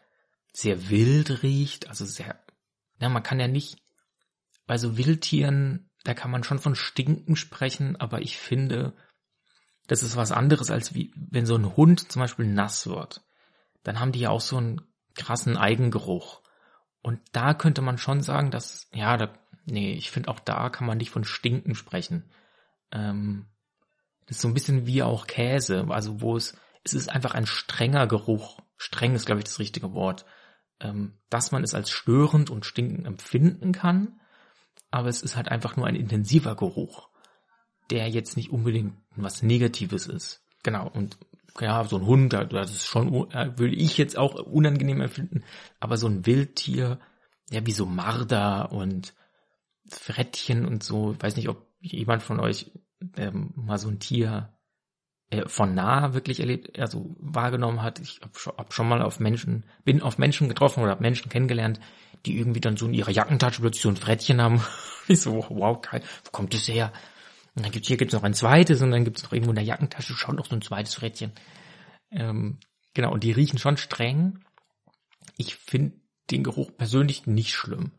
[0.52, 2.38] sehr wild riecht, also sehr,
[3.00, 3.78] ja, man kann ja nicht,
[4.66, 8.94] bei so Wildtieren, da kann man schon von Stinken sprechen, aber ich finde,
[9.86, 13.22] das ist was anderes als wie, wenn so ein Hund zum Beispiel nass wird.
[13.82, 14.80] Dann haben die ja auch so einen
[15.14, 16.42] krassen Eigengeruch.
[17.02, 19.32] Und da könnte man schon sagen, dass, ja, da,
[19.64, 22.30] nee, ich finde auch da kann man nicht von Stinken sprechen.
[22.92, 23.46] Ähm,
[24.26, 27.46] das ist so ein bisschen wie auch Käse, also wo es, es ist einfach ein
[27.46, 28.60] strenger Geruch.
[28.76, 30.24] Streng ist, glaube ich, das richtige Wort.
[30.80, 34.20] Ähm, dass man es als störend und stinkend empfinden kann,
[34.90, 37.08] aber es ist halt einfach nur ein intensiver Geruch,
[37.90, 40.44] der jetzt nicht unbedingt was Negatives ist.
[40.64, 41.18] Genau, und
[41.60, 45.44] ja, so ein Hund, das ist schon, würde ich jetzt auch unangenehm empfinden,
[45.78, 46.98] aber so ein Wildtier,
[47.50, 49.14] ja, wie so Marder und
[49.88, 52.72] Frettchen und so, ich weiß nicht, ob jemand von euch
[53.16, 54.61] ähm, mal so ein Tier äh,
[55.46, 58.00] von nah wirklich erlebt, also wahrgenommen hat.
[58.00, 61.30] Ich habe schon, hab schon mal auf Menschen, bin auf Menschen getroffen oder habe Menschen
[61.30, 61.80] kennengelernt,
[62.26, 64.62] die irgendwie dann so in ihrer Jackentasche plötzlich so ein Frettchen haben.
[65.08, 66.92] ich so, wow, geil, wo kommt das her?
[67.54, 69.64] Und dann gibt's hier gibt's noch ein zweites und dann gibt's noch irgendwo in der
[69.64, 71.32] Jackentasche schon noch so ein zweites Frettchen.
[72.10, 72.58] Ähm,
[72.94, 74.44] genau, und die riechen schon streng.
[75.36, 75.96] Ich finde
[76.30, 77.92] den Geruch persönlich nicht schlimm.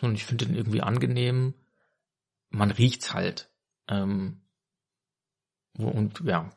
[0.00, 1.54] Und ich finde den irgendwie angenehm.
[2.50, 3.50] Man riecht's halt.
[3.88, 4.42] Ähm,
[5.78, 6.50] und ja,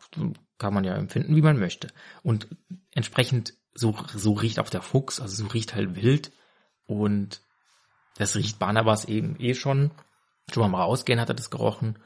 [0.58, 1.88] kann man ja empfinden, wie man möchte.
[2.24, 2.48] Und
[2.92, 6.32] entsprechend so, so riecht auch der Fuchs, also so riecht halt wild.
[6.86, 7.42] Und
[8.18, 9.92] das riecht Barnabas eben eh schon.
[10.52, 12.00] Schon mal rausgehen hat er das gerochen.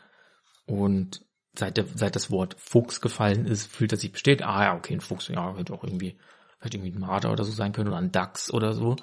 [0.66, 1.26] Und
[1.58, 4.94] seit, der, seit das Wort Fuchs gefallen ist, fühlt er sich bestätigt, ah ja, okay,
[4.94, 6.18] ein Fuchs, ja, hätte auch irgendwie,
[6.60, 8.96] vielleicht irgendwie ein Marder oder so sein können oder ein Dachs oder so.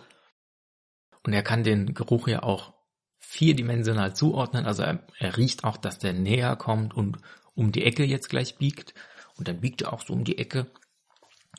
[1.23, 2.73] Und er kann den Geruch ja auch
[3.19, 7.19] vierdimensional zuordnen, also er, er riecht auch, dass der näher kommt und
[7.61, 8.95] um die Ecke jetzt gleich biegt.
[9.37, 10.71] Und dann biegt er auch so um die Ecke.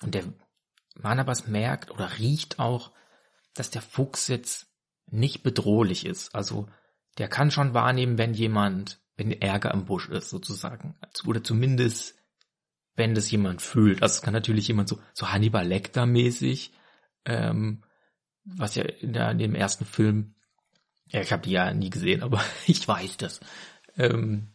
[0.01, 0.25] Und der
[0.95, 2.91] Manabas merkt oder riecht auch,
[3.53, 4.67] dass der Fuchs jetzt
[5.05, 6.33] nicht bedrohlich ist.
[6.33, 6.67] Also
[7.17, 10.95] der kann schon wahrnehmen, wenn jemand wenn Ärger im Busch ist, sozusagen.
[11.25, 12.15] Oder zumindest,
[12.95, 14.01] wenn das jemand fühlt.
[14.01, 16.73] Also es kann natürlich jemand so, so Hannibal Lecter mäßig,
[17.25, 17.83] ähm,
[18.43, 20.33] was ja in, der, in dem ersten Film,
[21.07, 23.41] ja, ich habe die ja nie gesehen, aber ich weiß das.
[23.95, 24.53] Ähm,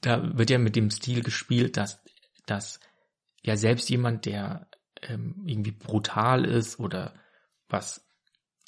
[0.00, 2.02] da wird ja mit dem Stil gespielt, dass,
[2.46, 2.80] dass
[3.42, 4.68] ja selbst jemand, der
[5.02, 7.14] ähm, irgendwie brutal ist oder
[7.68, 8.06] was,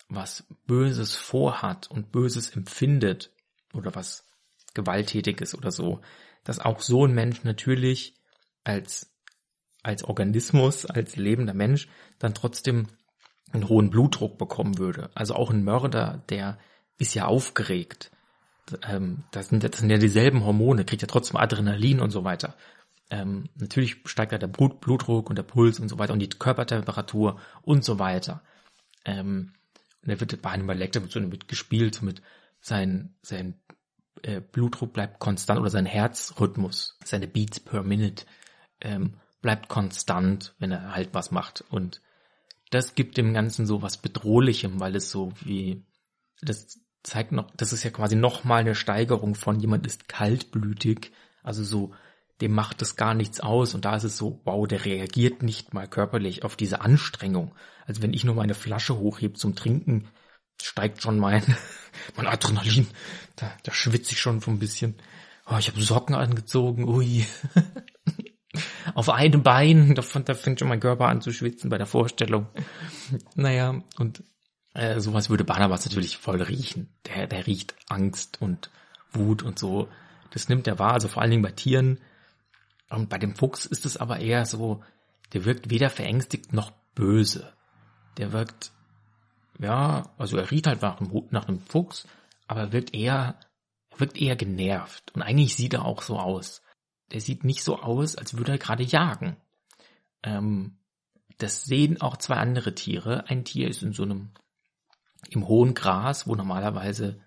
[0.08, 3.32] was Böses vorhat und Böses empfindet
[3.72, 4.28] oder was
[4.74, 6.00] gewalttätig ist oder so,
[6.44, 8.14] dass auch so ein Mensch natürlich
[8.64, 9.14] als,
[9.82, 11.88] als Organismus, als lebender Mensch
[12.18, 12.88] dann trotzdem
[13.52, 15.10] einen hohen Blutdruck bekommen würde.
[15.14, 16.58] Also auch ein Mörder, der
[16.98, 18.10] ist ja aufgeregt.
[18.88, 22.54] Ähm, das, sind, das sind ja dieselben Hormone, kriegt ja trotzdem Adrenalin und so weiter.
[23.10, 26.28] Ähm, natürlich steigt da der Blut, Blutdruck und der Puls und so weiter und die
[26.28, 28.42] Körpertemperatur und so weiter.
[29.04, 29.52] Ähm,
[30.02, 32.22] und er wird bei einem Lecter mit so mit gespielt, mit
[32.60, 33.60] sein, sein
[34.22, 38.24] äh, Blutdruck bleibt konstant oder sein Herzrhythmus, seine Beats per Minute
[38.80, 41.64] ähm, bleibt konstant, wenn er halt was macht.
[41.70, 42.00] Und
[42.70, 45.84] das gibt dem Ganzen so was Bedrohlichem, weil es so wie,
[46.40, 51.64] das zeigt noch, das ist ja quasi nochmal eine Steigerung von jemand ist kaltblütig, also
[51.64, 51.92] so,
[52.40, 55.74] dem macht es gar nichts aus und da ist es so, wow, der reagiert nicht
[55.74, 57.54] mal körperlich auf diese Anstrengung.
[57.86, 60.08] Also wenn ich nur meine Flasche hochhebe zum Trinken,
[60.60, 61.42] steigt schon mein,
[62.16, 62.86] mein Adrenalin.
[63.36, 64.94] Da, da schwitze ich schon so ein bisschen.
[65.46, 67.26] Oh, ich habe Socken angezogen, ui.
[68.94, 72.46] Auf einem Bein, da, da fängt schon mein Körper an zu schwitzen bei der Vorstellung.
[73.34, 74.22] Naja, und
[74.74, 76.88] äh, sowas würde Barnabas natürlich voll riechen.
[77.06, 78.70] Der, der riecht Angst und
[79.12, 79.88] Wut und so.
[80.30, 82.00] Das nimmt er wahr, also vor allen Dingen bei Tieren.
[82.88, 84.82] Und bei dem Fuchs ist es aber eher so,
[85.32, 87.52] der wirkt weder verängstigt noch böse.
[88.16, 88.72] Der wirkt
[89.60, 92.08] ja, also er riecht halt nach einem, nach einem Fuchs,
[92.46, 93.38] aber er wirkt eher,
[93.90, 95.12] er wirkt eher genervt.
[95.14, 96.62] Und eigentlich sieht er auch so aus.
[97.12, 99.36] Der sieht nicht so aus, als würde er gerade jagen.
[100.22, 100.78] Ähm,
[101.38, 103.28] das sehen auch zwei andere Tiere.
[103.28, 104.30] Ein Tier ist in so einem,
[105.28, 107.20] im hohen Gras, wo normalerweise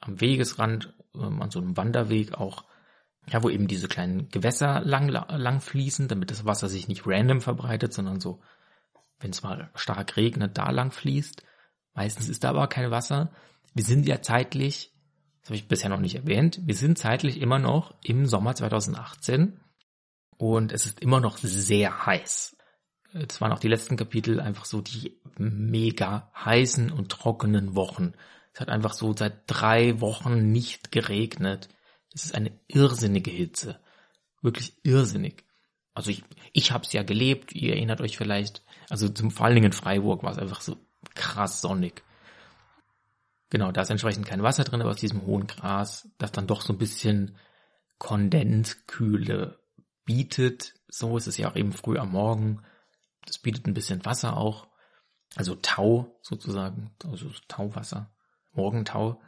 [0.00, 2.64] am Wegesrand, ähm, an so einem Wanderweg auch,
[3.28, 7.40] ja, wo eben diese kleinen Gewässer lang, lang fließen, damit das Wasser sich nicht random
[7.40, 8.40] verbreitet, sondern so,
[9.20, 11.42] wenn es mal stark regnet, da lang fließt.
[11.94, 13.30] Meistens ist da aber kein Wasser.
[13.74, 14.92] Wir sind ja zeitlich,
[15.40, 19.60] das habe ich bisher noch nicht erwähnt, wir sind zeitlich immer noch im Sommer 2018
[20.36, 22.56] und es ist immer noch sehr heiß.
[23.14, 28.14] Es waren auch die letzten Kapitel einfach so die mega heißen und trockenen Wochen.
[28.52, 31.68] Es hat einfach so seit drei Wochen nicht geregnet.
[32.14, 33.80] Es ist eine irrsinnige Hitze.
[34.40, 35.44] Wirklich irrsinnig.
[35.94, 38.62] Also ich, ich habe es ja gelebt, ihr erinnert euch vielleicht.
[38.88, 40.76] Also zum vor allen Dingen in Freiburg war es einfach so
[41.14, 42.02] krass sonnig.
[43.50, 46.62] Genau, da ist entsprechend kein Wasser drin, aber aus diesem hohen Gras, das dann doch
[46.62, 47.36] so ein bisschen
[47.98, 49.58] Kondenskühle
[50.04, 50.74] bietet.
[50.88, 52.62] So ist es ja auch eben früh am Morgen.
[53.26, 54.68] Das bietet ein bisschen Wasser auch.
[55.36, 58.10] Also Tau sozusagen, also Tauwasser,
[58.52, 59.20] Morgentau.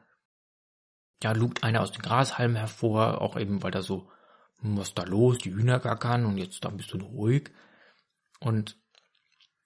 [1.23, 4.11] Ja, lugt einer aus den Grashalmen hervor, auch eben, weil da so,
[4.59, 7.51] was ist da los, die Hühner gackern und jetzt da ein bisschen ruhig.
[8.41, 8.77] Und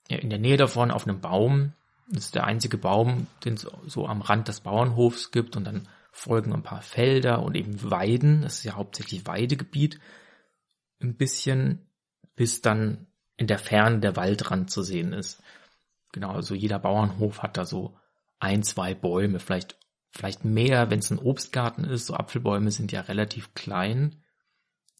[0.09, 1.75] in der Nähe davon auf einem Baum,
[2.09, 5.89] das ist der einzige Baum, den es so am Rand des Bauernhofs gibt und dann
[6.13, 10.01] folgen ein paar Felder und eben Weiden, das ist ja hauptsächlich Weidegebiet
[11.01, 11.91] ein bisschen,
[12.35, 13.07] bis dann
[13.39, 15.43] in der Ferne der Waldrand zu sehen ist.
[16.13, 17.97] Genau, also jeder Bauernhof hat da so
[18.41, 19.79] ein, zwei Bäume, vielleicht,
[20.11, 22.07] vielleicht mehr, wenn es ein Obstgarten ist.
[22.07, 24.23] So Apfelbäume sind ja relativ klein.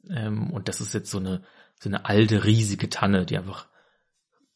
[0.09, 1.43] Ähm, und das ist jetzt so eine,
[1.81, 3.69] so eine alte, riesige Tanne, die einfach,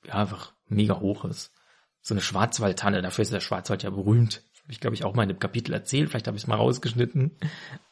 [0.07, 1.53] ja, einfach mega hoch ist.
[2.01, 4.43] So eine Schwarzwaldtanne, dafür ist der Schwarzwald ja berühmt.
[4.63, 6.57] Habe ich, glaube ich, auch mal in dem Kapitel erzählt, vielleicht habe ich es mal
[6.57, 7.37] rausgeschnitten.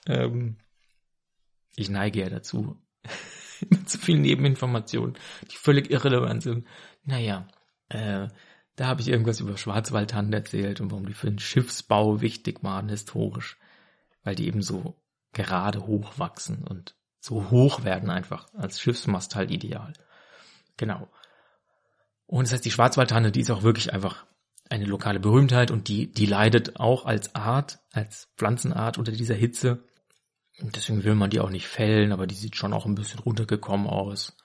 [0.06, 0.56] Ähm,
[1.74, 2.76] ich neige ja dazu,
[3.68, 5.16] mit zu vielen Nebeninformationen,
[5.50, 6.66] die völlig irrelevant sind.
[7.04, 7.46] Naja,
[7.88, 8.28] äh,
[8.76, 12.88] da habe ich irgendwas über Schwarzwaldhand erzählt und warum die für den Schiffsbau wichtig waren,
[12.88, 13.58] historisch.
[14.22, 14.96] Weil die eben so
[15.32, 18.48] gerade hochwachsen und so hoch werden einfach.
[18.54, 19.92] Als Schiffsmast halt ideal.
[20.76, 21.08] Genau.
[22.26, 24.24] Und das heißt, die Schwarzwaldtanne, die ist auch wirklich einfach
[24.70, 29.84] eine lokale Berühmtheit und die, die leidet auch als Art, als Pflanzenart unter dieser Hitze.
[30.62, 33.86] Deswegen will man die auch nicht fällen, aber die sieht schon auch ein bisschen runtergekommen
[33.86, 34.36] aus.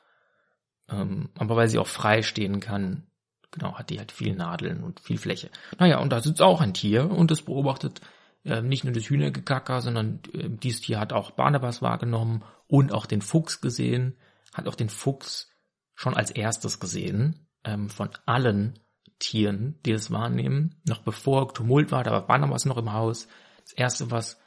[0.90, 3.08] Ähm, aber weil sie auch frei stehen kann,
[3.52, 5.50] genau, hat die halt viel Nadeln und viel Fläche.
[5.80, 8.02] Naja, und da sitzt auch ein Tier und es beobachtet
[8.44, 13.06] äh, nicht nur das Hühnergekacker, sondern äh, dieses Tier hat auch Barnabas wahrgenommen und auch
[13.06, 14.16] den Fuchs gesehen,
[14.54, 15.52] hat auch den Fuchs
[15.96, 18.80] schon als erstes gesehen, ähm, von allen
[19.18, 20.82] Tieren, die es wahrnehmen.
[20.86, 23.28] Noch bevor Tumult war, da war Barnabas noch im Haus.
[23.64, 24.40] Das erste, was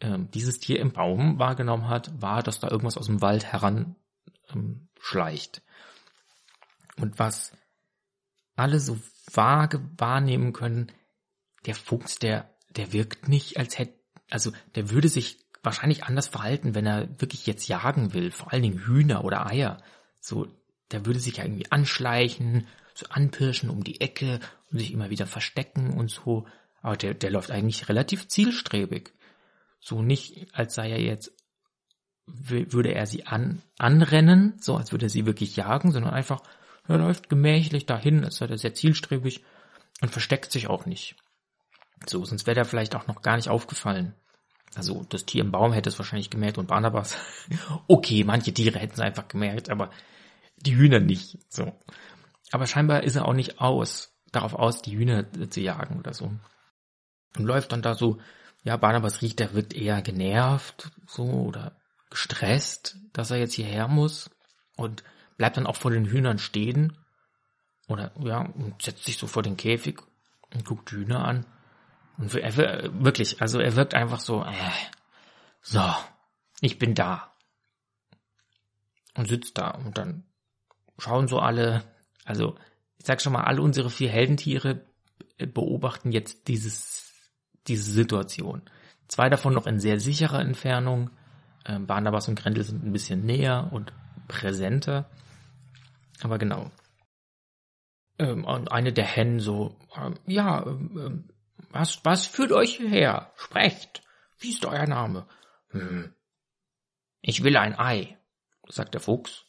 [0.00, 3.96] ähm, dieses Tier im Baum wahrgenommen hat, war, dass da irgendwas aus dem Wald heran
[4.52, 4.88] ähm.
[6.96, 7.52] Und was
[8.56, 8.98] alle so
[9.30, 10.90] vage wahrnehmen können,
[11.66, 13.94] der Fuchs, der, der wirkt nicht, als hätte,
[14.30, 18.62] also der würde sich wahrscheinlich anders verhalten, wenn er wirklich jetzt jagen will, vor allen
[18.62, 19.82] Dingen Hühner oder Eier.
[20.20, 20.46] So,
[20.92, 24.40] der würde sich ja irgendwie anschleichen, so anpirschen um die Ecke
[24.70, 26.46] und sich immer wieder verstecken und so.
[26.82, 29.12] Aber der, der läuft eigentlich relativ zielstrebig.
[29.86, 31.32] So nicht, als sei er jetzt,
[32.26, 36.42] würde er sie an, anrennen, so als würde er sie wirklich jagen, sondern einfach,
[36.88, 39.44] er läuft gemächlich dahin, als sei er sehr zielstrebig
[40.00, 41.14] und versteckt sich auch nicht.
[42.04, 44.16] So, sonst wäre er vielleicht auch noch gar nicht aufgefallen.
[44.74, 47.16] Also das Tier im Baum hätte es wahrscheinlich gemerkt und Barnabas.
[47.86, 49.90] okay, manche Tiere hätten es einfach gemerkt, aber
[50.56, 51.38] die Hühner nicht.
[51.48, 51.78] So.
[52.50, 56.32] Aber scheinbar ist er auch nicht aus, darauf aus, die Hühner zu jagen oder so.
[57.36, 58.18] Und läuft dann da so
[58.66, 61.76] ja, Barnabas riecht, der wirkt eher genervt, so, oder
[62.10, 64.28] gestresst, dass er jetzt hierher muss
[64.76, 65.04] und
[65.36, 66.98] bleibt dann auch vor den Hühnern stehen
[67.86, 70.02] oder, ja, und setzt sich so vor den Käfig
[70.52, 71.46] und guckt die Hühner an.
[72.18, 74.70] Und er wirklich, also er wirkt einfach so, äh,
[75.62, 75.84] so,
[76.60, 77.32] ich bin da.
[79.14, 80.24] Und sitzt da und dann
[80.98, 81.84] schauen so alle,
[82.24, 82.56] also
[82.98, 84.84] ich sag schon mal, alle unsere vier Heldentiere
[85.38, 87.05] beobachten jetzt dieses
[87.68, 88.62] diese Situation.
[89.08, 91.10] Zwei davon noch in sehr sicherer Entfernung.
[91.64, 93.92] Ähm, Barnabas und Grendel sind ein bisschen näher und
[94.28, 95.08] präsenter.
[96.22, 96.70] Aber genau.
[98.18, 101.28] Ähm, und eine der Hennen so, ähm, ja, ähm, ähm,
[101.70, 103.32] was, was führt euch hierher?
[103.36, 104.02] Sprecht.
[104.38, 105.26] Wie ist euer Name?
[105.70, 106.14] Hm.
[107.20, 108.16] Ich will ein Ei,
[108.68, 109.44] sagt der Fuchs.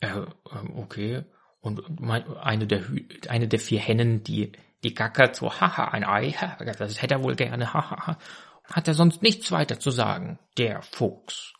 [0.00, 1.24] Äh, ähm, okay.
[1.60, 2.82] Und mein, eine der,
[3.28, 4.52] eine der vier Hennen, die
[4.82, 6.34] die gackert so, haha, ein Ei,
[6.78, 8.18] das hätte er wohl gerne, haha.
[8.64, 11.52] Hat er sonst nichts weiter zu sagen, der Fuchs?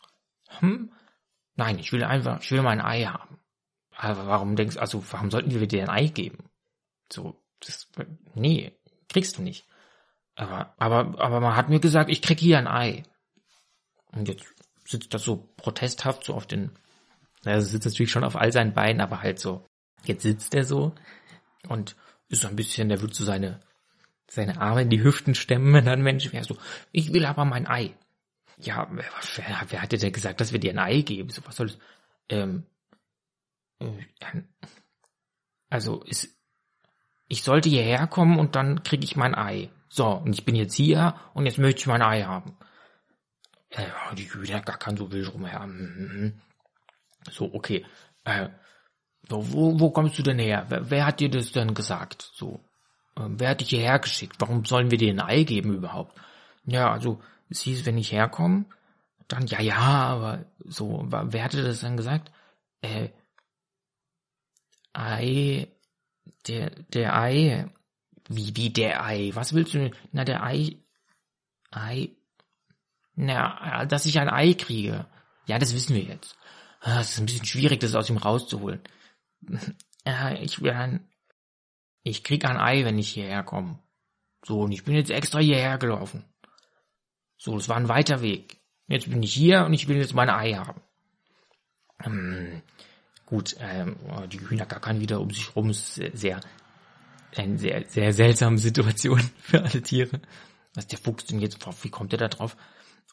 [0.58, 0.92] Hm?
[1.54, 3.40] Nein, ich will einfach, ich will mein Ei haben.
[3.96, 6.50] aber warum denkst also warum sollten wir dir ein Ei geben?
[7.12, 7.88] So, das,
[8.34, 9.66] nee, kriegst du nicht.
[10.34, 13.02] Aber, aber, aber man hat mir gesagt, ich krieg hier ein Ei.
[14.12, 14.46] Und jetzt
[14.84, 16.78] sitzt das so protesthaft so auf den,
[17.44, 19.66] also sitzt natürlich schon auf all seinen Beinen, aber halt so,
[20.04, 20.94] jetzt sitzt er so
[21.68, 21.96] und
[22.32, 23.60] ist so ein bisschen, der wird so seine,
[24.26, 26.56] seine Arme in die Hüften stemmen, wenn ein Mensch wäre so,
[26.90, 27.94] ich will aber mein Ei.
[28.58, 29.04] Ja, wer,
[29.36, 31.30] wer, wer hatte denn gesagt, dass wir dir ein Ei geben?
[31.30, 31.78] So, was soll das?
[32.28, 32.66] Ähm,
[33.80, 33.86] äh,
[35.68, 36.28] also ist,
[37.28, 39.70] ich sollte hierher kommen und dann kriege ich mein Ei.
[39.88, 42.56] So, und ich bin jetzt hier und jetzt möchte ich mein Ei haben.
[43.70, 43.84] Äh,
[44.16, 45.66] die Hühner gackern so wild rumher.
[45.66, 46.40] Mhm.
[47.30, 47.84] So, okay.
[48.24, 48.48] Äh,
[49.28, 50.66] so, wo, wo kommst du denn her?
[50.68, 52.30] Wer, wer hat dir das denn gesagt?
[52.34, 52.60] So,
[53.16, 54.36] äh, wer hat dich hierher geschickt?
[54.38, 56.18] Warum sollen wir dir ein Ei geben überhaupt?
[56.64, 58.64] Ja, also, es hieß, wenn ich herkomme,
[59.28, 62.30] dann, ja, ja, aber so, wer hatte das dann gesagt?
[62.82, 63.08] Äh,
[64.92, 65.68] Ei,
[66.46, 67.70] der, der Ei,
[68.28, 69.30] wie, wie der Ei?
[69.34, 69.90] Was willst du?
[70.12, 70.76] Na, der Ei,
[71.70, 72.10] Ei,
[73.14, 75.06] na, dass ich ein Ei kriege.
[75.46, 76.36] Ja, das wissen wir jetzt.
[76.80, 78.80] Ah, es ist ein bisschen schwierig, das aus ihm rauszuholen.
[80.04, 81.08] Ja, ich ein,
[82.02, 83.78] ich krieg ein Ei, wenn ich hierher komme.
[84.44, 86.24] So, und ich bin jetzt extra hierher gelaufen.
[87.36, 88.60] So, es war ein weiter Weg.
[88.88, 90.80] Jetzt bin ich hier und ich will jetzt mein Ei haben.
[92.00, 92.62] Hm,
[93.26, 93.96] gut, ähm,
[94.30, 95.70] die Hühner gackern wieder um sich rum.
[95.70, 96.40] Es ist sehr,
[97.36, 100.20] eine sehr, sehr seltsame Situation für alle Tiere.
[100.74, 102.56] Was der Fuchs denn jetzt, wie kommt er da drauf?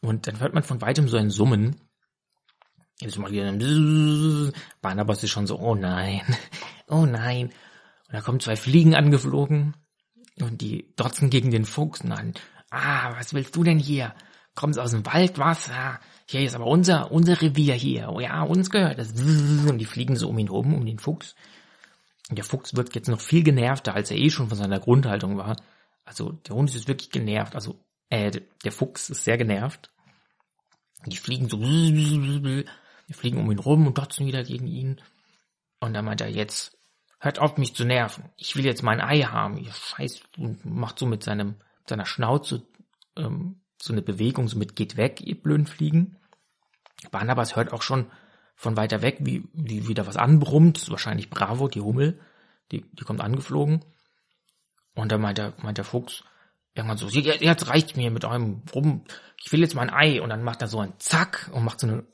[0.01, 1.75] Und dann hört man von weitem so ein Summen.
[3.01, 6.21] Jetzt mal wieder Barnabas ist schon so, oh nein,
[6.87, 7.47] oh nein.
[8.07, 9.75] Und da kommen zwei Fliegen angeflogen
[10.41, 12.33] und die dotzen gegen den Fuchs und dann,
[12.71, 14.13] ah, was willst du denn hier?
[14.55, 15.69] Kommst aus dem Wald, was?
[15.69, 18.09] Ah, hier ist aber unser, unser Revier hier.
[18.09, 19.11] Oh ja, uns gehört das.
[19.11, 21.35] Und die fliegen so um ihn rum, um den Fuchs.
[22.29, 25.37] Und der Fuchs wirkt jetzt noch viel genervter, als er eh schon von seiner Grundhaltung
[25.37, 25.55] war.
[26.03, 27.55] Also der Hund ist jetzt wirklich genervt.
[27.55, 28.31] Also äh,
[28.63, 29.91] der Fuchs ist sehr genervt.
[31.05, 31.57] Die fliegen so,
[33.09, 35.01] die fliegen um ihn rum und dotzen wieder gegen ihn.
[35.81, 36.77] Und dann meint er jetzt,
[37.19, 38.29] hört auf mich zu nerven.
[38.37, 39.57] Ich will jetzt mein Ei haben.
[39.57, 41.55] Ihr Scheiß und macht so mit seinem
[41.89, 42.65] seiner Schnauze
[43.17, 46.17] ähm, so eine Bewegung, so mit geht weg, ihr blöden Fliegen.
[47.11, 48.11] Barnabas hört auch schon
[48.55, 50.89] von weiter weg, wie, wie wieder was anbrummt.
[50.89, 52.19] wahrscheinlich Bravo, die Hummel,
[52.71, 53.83] die, die kommt angeflogen.
[54.95, 56.23] Und dann meint der, meint der Fuchs,
[56.73, 59.05] irgendwann so, jetzt reicht mir mit eurem rum,
[59.41, 61.87] ich will jetzt mein Ei und dann macht er so ein Zack und macht so
[61.87, 62.05] eine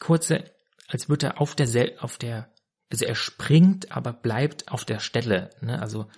[0.00, 0.50] kurze,
[0.88, 2.52] als würde er auf der, auf der,
[2.90, 5.80] also er springt, aber bleibt auf der Stelle, ne?
[5.80, 6.08] also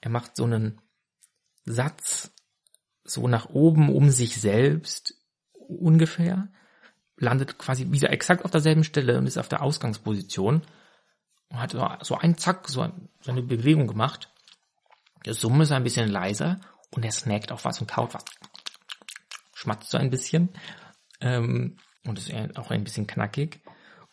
[0.00, 0.80] er macht so einen
[1.64, 2.32] Satz
[3.04, 5.14] so nach oben um sich selbst
[5.52, 6.48] ungefähr,
[7.16, 10.62] landet quasi wieder exakt auf derselben Stelle und ist auf der Ausgangsposition
[11.48, 11.72] und hat
[12.04, 12.82] so einen Zack, so,
[13.26, 14.30] eine Bewegung gemacht.
[15.24, 16.60] Der Summe ist ein bisschen leiser
[16.90, 18.24] und er snackt auch was und kaut was.
[19.54, 20.50] Schmatzt so ein bisschen.
[21.20, 21.78] Ähm,
[22.08, 23.60] und ist auch ein bisschen knackig.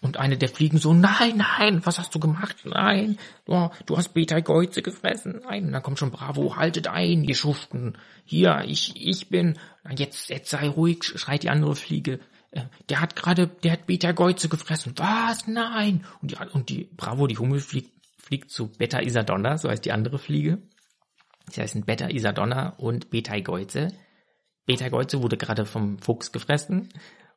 [0.01, 2.57] Und eine der Fliegen so, nein, nein, was hast du gemacht?
[2.63, 5.41] Nein, du, du hast Beta-Geuze gefressen.
[5.43, 7.97] Nein, und dann kommt schon Bravo, haltet ein, ihr Schuften.
[8.23, 9.57] Hier, ich, ich bin,
[9.97, 12.19] jetzt, jetzt sei ruhig, schreit die andere Fliege.
[12.51, 14.93] Äh, der hat gerade, der hat Beta-Geuze gefressen.
[14.97, 15.47] Was?
[15.47, 16.05] Nein.
[16.21, 19.91] Und die, und die Bravo, die Hummel fliegt, fliegt zu Beta Isadonna, so heißt die
[19.91, 20.59] andere Fliege.
[21.49, 23.87] Sie heißen Beta Isadonna und Beta Geuze.
[24.67, 26.89] Beta Geuze wurde gerade vom Fuchs gefressen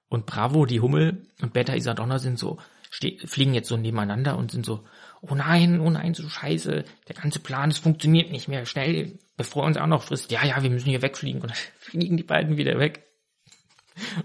[0.09, 2.59] und Bravo, die Hummel und Beta Isadonna sind so,
[2.90, 4.84] fliegen jetzt so nebeneinander und sind so,
[5.20, 9.64] oh nein, oh nein, so scheiße, der ganze Plan, es funktioniert nicht mehr, schnell, bevor
[9.64, 10.30] er uns auch noch frisst.
[10.30, 13.04] Ja, ja, wir müssen hier wegfliegen und dann fliegen die beiden wieder weg.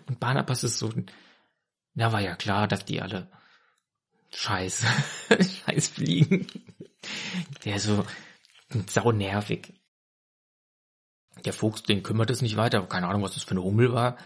[0.08, 0.92] Und Barnabas ist so,
[1.96, 3.28] na war ja klar, dass die alle
[4.32, 4.88] scheiße,
[5.30, 6.48] scheiß fliegen.
[7.66, 8.06] Der ist so,
[8.88, 9.74] sau nervig.
[11.46, 12.86] Der Fuchs, den kümmert es nicht weiter.
[12.88, 14.18] Keine Ahnung, was das für eine Hummel war.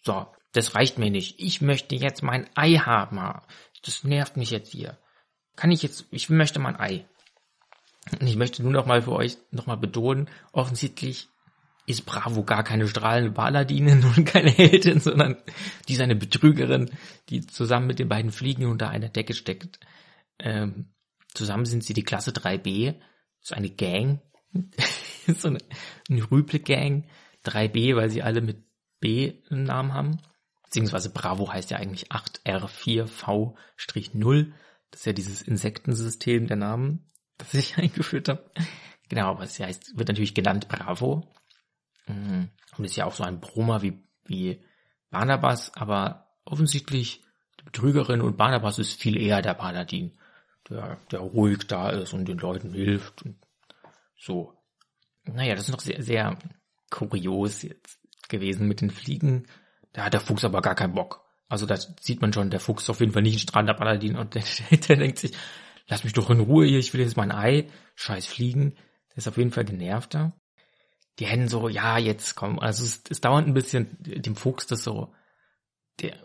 [0.00, 1.36] So, das reicht mir nicht.
[1.38, 3.20] Ich möchte jetzt mein Ei haben.
[3.84, 4.98] Das nervt mich jetzt hier.
[5.56, 7.06] Kann ich jetzt, ich möchte mein Ei.
[8.20, 11.28] Und ich möchte nur noch mal für euch noch mal betonen, offensichtlich
[11.86, 15.36] ist Bravo gar keine strahlende Paladinin und keine Heldin, sondern
[15.88, 16.90] die ist eine Betrügerin,
[17.28, 19.78] die zusammen mit den beiden Fliegen unter einer Decke steckt.
[20.38, 20.92] Ähm,
[21.34, 22.94] zusammen sind sie die Klasse 3b
[23.42, 24.20] ist eine Gang,
[25.26, 25.58] so eine,
[26.08, 27.08] eine Rüple-Gang,
[27.44, 28.64] 3B, weil sie alle mit
[29.00, 30.18] B im Namen haben.
[30.72, 34.52] Beziehungsweise Bravo heißt ja eigentlich 8R4V-0.
[34.90, 38.50] Das ist ja dieses Insektensystem der Namen, das ich eingeführt habe.
[39.10, 41.30] Genau, aber es heißt, wird natürlich genannt Bravo.
[42.06, 42.48] Mhm.
[42.78, 44.64] Und ist ja auch so ein Brummer wie, wie
[45.10, 47.22] Barnabas, aber offensichtlich
[47.60, 50.18] die Betrügerin und Barnabas ist viel eher der Paladin.
[50.70, 53.36] der, der ruhig da ist und den Leuten hilft und
[54.16, 54.56] so.
[55.24, 56.38] Naja, das ist noch sehr, sehr
[56.88, 58.00] kurios jetzt
[58.30, 59.46] gewesen mit den Fliegen.
[59.92, 61.24] Da hat der Fuchs aber gar keinen Bock.
[61.48, 64.16] Also da sieht man schon, der Fuchs ist auf jeden Fall nicht ein strahlender Paladin
[64.16, 65.32] und der, der denkt sich,
[65.86, 68.74] lass mich doch in Ruhe hier, ich will jetzt mein Ei, scheiß Fliegen.
[69.10, 70.32] Der ist auf jeden Fall genervter.
[71.18, 74.82] Die Hennen so, ja, jetzt komm, also es, es dauert ein bisschen, dem Fuchs das
[74.82, 75.12] so,
[76.00, 76.16] der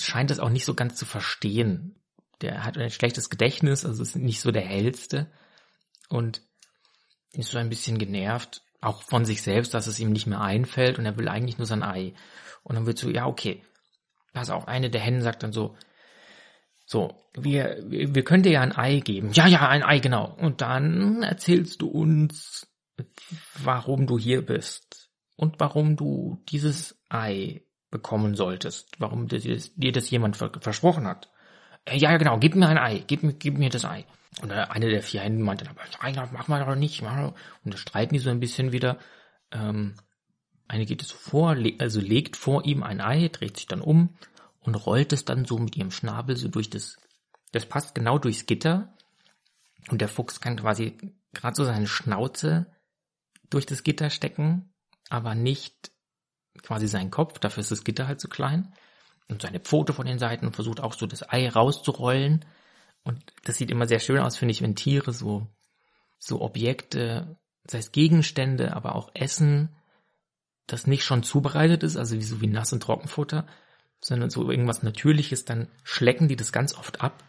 [0.00, 2.00] scheint das auch nicht so ganz zu verstehen.
[2.40, 5.30] Der hat ein schlechtes Gedächtnis, also ist nicht so der hellste
[6.08, 6.42] und
[7.32, 10.98] ist so ein bisschen genervt, auch von sich selbst, dass es ihm nicht mehr einfällt
[10.98, 12.14] und er will eigentlich nur sein Ei.
[12.62, 13.62] Und dann wird so, ja, okay,
[14.32, 15.76] pass auf, eine der Hennen sagt dann so,
[16.84, 19.32] so, wir, wir können dir ja ein Ei geben.
[19.32, 20.36] Ja, ja, ein Ei, genau.
[20.38, 22.68] Und dann erzählst du uns,
[23.62, 29.92] warum du hier bist und warum du dieses Ei bekommen solltest, warum dir das, dir
[29.92, 31.30] das jemand versprochen hat.
[31.84, 34.04] Äh, ja, genau, gib mir ein Ei, gib, gib mir das Ei.
[34.42, 37.00] Und eine der vier Hennen meinte, aber nein, mach mal doch nicht.
[37.02, 38.98] Und da streiten die so ein bisschen wieder.
[39.50, 39.94] Ähm,
[40.68, 44.16] eine geht es so vor, also legt vor ihm ein Ei, dreht sich dann um
[44.60, 46.96] und rollt es dann so mit ihrem Schnabel so durch das,
[47.52, 48.94] das passt genau durchs Gitter.
[49.88, 50.98] Und der Fuchs kann quasi
[51.32, 52.66] gerade so seine Schnauze
[53.48, 54.74] durch das Gitter stecken,
[55.08, 55.92] aber nicht
[56.62, 58.74] quasi seinen Kopf, dafür ist das Gitter halt zu klein.
[59.28, 62.44] Und seine Pfote von den Seiten und versucht auch so das Ei rauszurollen.
[63.06, 65.46] Und das sieht immer sehr schön aus, finde ich, wenn Tiere so,
[66.18, 69.76] so Objekte, das heißt Gegenstände, aber auch Essen,
[70.66, 73.46] das nicht schon zubereitet ist, also wie so wie Nass- und Trockenfutter,
[74.00, 77.22] sondern so irgendwas Natürliches, dann schlecken die das ganz oft ab.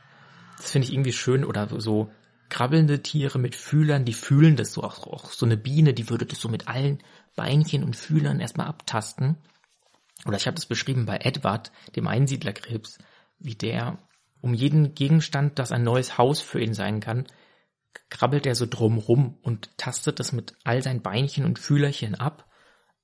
[0.58, 2.12] Das finde ich irgendwie schön oder so
[2.50, 6.26] krabbelnde Tiere mit Fühlern, die fühlen das so, auch, auch so eine Biene, die würde
[6.26, 7.04] das so mit allen
[7.36, 9.38] Beinchen und Fühlern erstmal abtasten.
[10.26, 12.98] Oder ich habe das beschrieben bei Edward, dem Einsiedlerkrebs,
[13.38, 14.00] wie der
[14.42, 17.28] um jeden Gegenstand, das ein neues Haus für ihn sein kann,
[18.10, 22.50] krabbelt er so drumrum und tastet das mit all seinen Beinchen und Fühlerchen ab,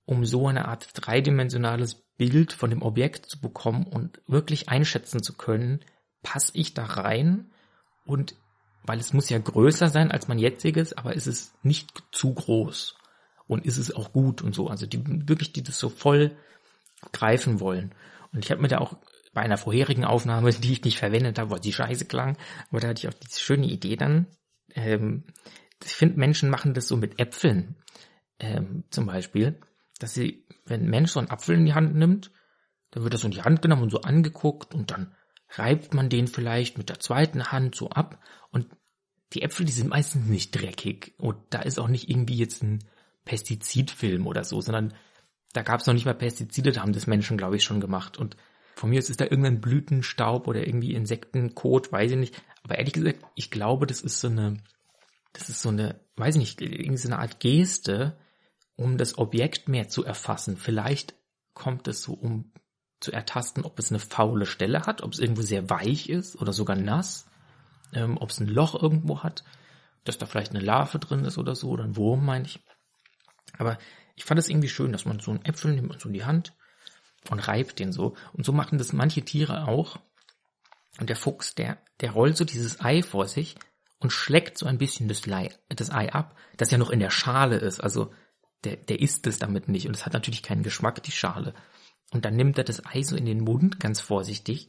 [0.05, 5.33] um so eine Art dreidimensionales Bild von dem Objekt zu bekommen und wirklich einschätzen zu
[5.33, 5.83] können,
[6.21, 7.51] passe ich da rein
[8.05, 8.35] und
[8.85, 12.95] weil es muss ja größer sein als mein jetziges, aber ist es nicht zu groß
[13.47, 14.67] und ist es auch gut und so.
[14.67, 16.35] Also die wirklich, die das so voll
[17.11, 17.95] greifen wollen.
[18.33, 18.97] Und ich habe mir da auch
[19.33, 22.37] bei einer vorherigen Aufnahme, die ich nicht verwendet habe, weil sie scheiße klang,
[22.69, 24.27] aber da hatte ich auch diese schöne Idee dann.
[24.75, 25.25] Ähm,
[25.83, 27.75] ich finde, Menschen machen das so mit Äpfeln
[28.39, 29.59] ähm, zum Beispiel,
[29.99, 32.31] dass sie, wenn ein Mensch so einen Apfel in die Hand nimmt,
[32.91, 35.15] dann wird das so in die Hand genommen und so angeguckt und dann
[35.49, 38.19] reibt man den vielleicht mit der zweiten Hand so ab
[38.51, 38.67] und
[39.33, 42.83] die Äpfel, die sind meistens nicht dreckig und da ist auch nicht irgendwie jetzt ein
[43.25, 44.93] Pestizidfilm oder so, sondern
[45.53, 48.17] da gab es noch nicht mal Pestizide, da haben das Menschen, glaube ich, schon gemacht.
[48.17, 48.35] Und
[48.75, 52.43] von mir ist da irgendein Blütenstaub oder irgendwie Insektenkot, weiß ich nicht.
[52.63, 54.57] Aber ehrlich gesagt, ich glaube, das ist so eine,
[55.33, 58.17] das ist so eine, weiß ich nicht, irgendwie so eine Art Geste,
[58.75, 60.57] um das Objekt mehr zu erfassen.
[60.57, 61.13] Vielleicht
[61.53, 62.51] kommt es so, um
[62.99, 66.53] zu ertasten, ob es eine faule Stelle hat, ob es irgendwo sehr weich ist oder
[66.53, 67.27] sogar nass,
[67.93, 69.43] ähm, ob es ein Loch irgendwo hat,
[70.05, 72.61] dass da vielleicht eine Larve drin ist oder so, oder ein Wurm, meine ich.
[73.57, 73.77] Aber
[74.15, 76.25] ich fand es irgendwie schön, dass man so einen Äpfel nimmt und so in die
[76.25, 76.53] Hand
[77.29, 78.15] und reibt den so.
[78.33, 79.99] Und so machen das manche Tiere auch.
[80.99, 83.55] Und der Fuchs, der, der rollt so dieses Ei vor sich
[83.99, 87.09] und schlägt so ein bisschen das, Ei, das Ei ab, das ja noch in der
[87.09, 87.79] Schale ist.
[87.79, 88.11] Also
[88.63, 89.87] der, der isst es damit nicht.
[89.87, 91.53] Und es hat natürlich keinen Geschmack, die Schale.
[92.11, 94.67] Und dann nimmt er das Ei so in den Mund, ganz vorsichtig.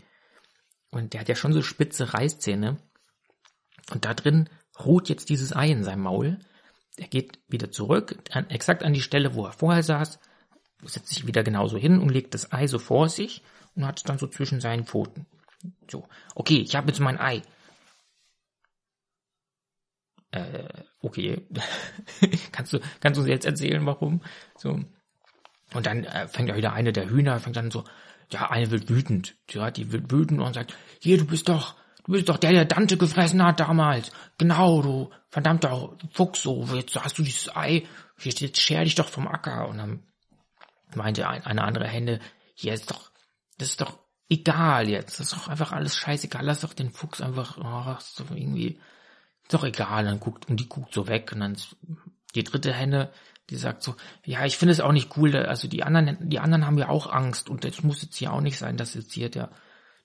[0.90, 2.78] Und der hat ja schon so spitze Reißzähne.
[3.90, 4.48] Und da drin
[4.82, 6.38] ruht jetzt dieses Ei in seinem Maul.
[6.96, 10.20] Er geht wieder zurück, an, exakt an die Stelle, wo er vorher saß,
[10.86, 13.42] setzt sich wieder genauso hin und legt das Ei so vor sich
[13.74, 15.26] und hat es dann so zwischen seinen Pfoten.
[15.90, 17.42] So, okay, ich habe jetzt mein Ei.
[20.30, 20.68] Äh,
[21.00, 21.46] okay.
[22.52, 24.20] kannst du, kannst du jetzt erzählen, warum?
[24.56, 24.80] So.
[25.72, 27.84] Und dann äh, fängt ja wieder eine der Hühner, fängt dann so,
[28.30, 29.36] ja, eine wird wütend.
[29.50, 32.64] Ja, die wird wütend und sagt, hier, du bist doch, Du bist doch der, der
[32.66, 34.12] Dante gefressen hat damals.
[34.36, 37.84] Genau, du verdammter Fuchs, so, jetzt hast du dieses Ei,
[38.18, 39.68] jetzt scher dich doch vom Acker.
[39.68, 40.02] Und dann
[40.94, 42.20] meinte eine andere Hände,
[42.54, 43.10] hier ist doch,
[43.58, 47.20] das ist doch egal jetzt, das ist doch einfach alles scheißegal, lass doch den Fuchs
[47.20, 48.78] einfach, oh, ist doch irgendwie,
[49.42, 51.56] ist doch egal, dann guckt, und die guckt so weg, und dann
[52.34, 53.10] die dritte Henne,
[53.50, 56.66] die sagt so, ja, ich finde es auch nicht cool, also die anderen, die anderen
[56.66, 59.28] haben ja auch Angst, und das muss jetzt hier auch nicht sein, dass jetzt hier
[59.28, 59.50] der,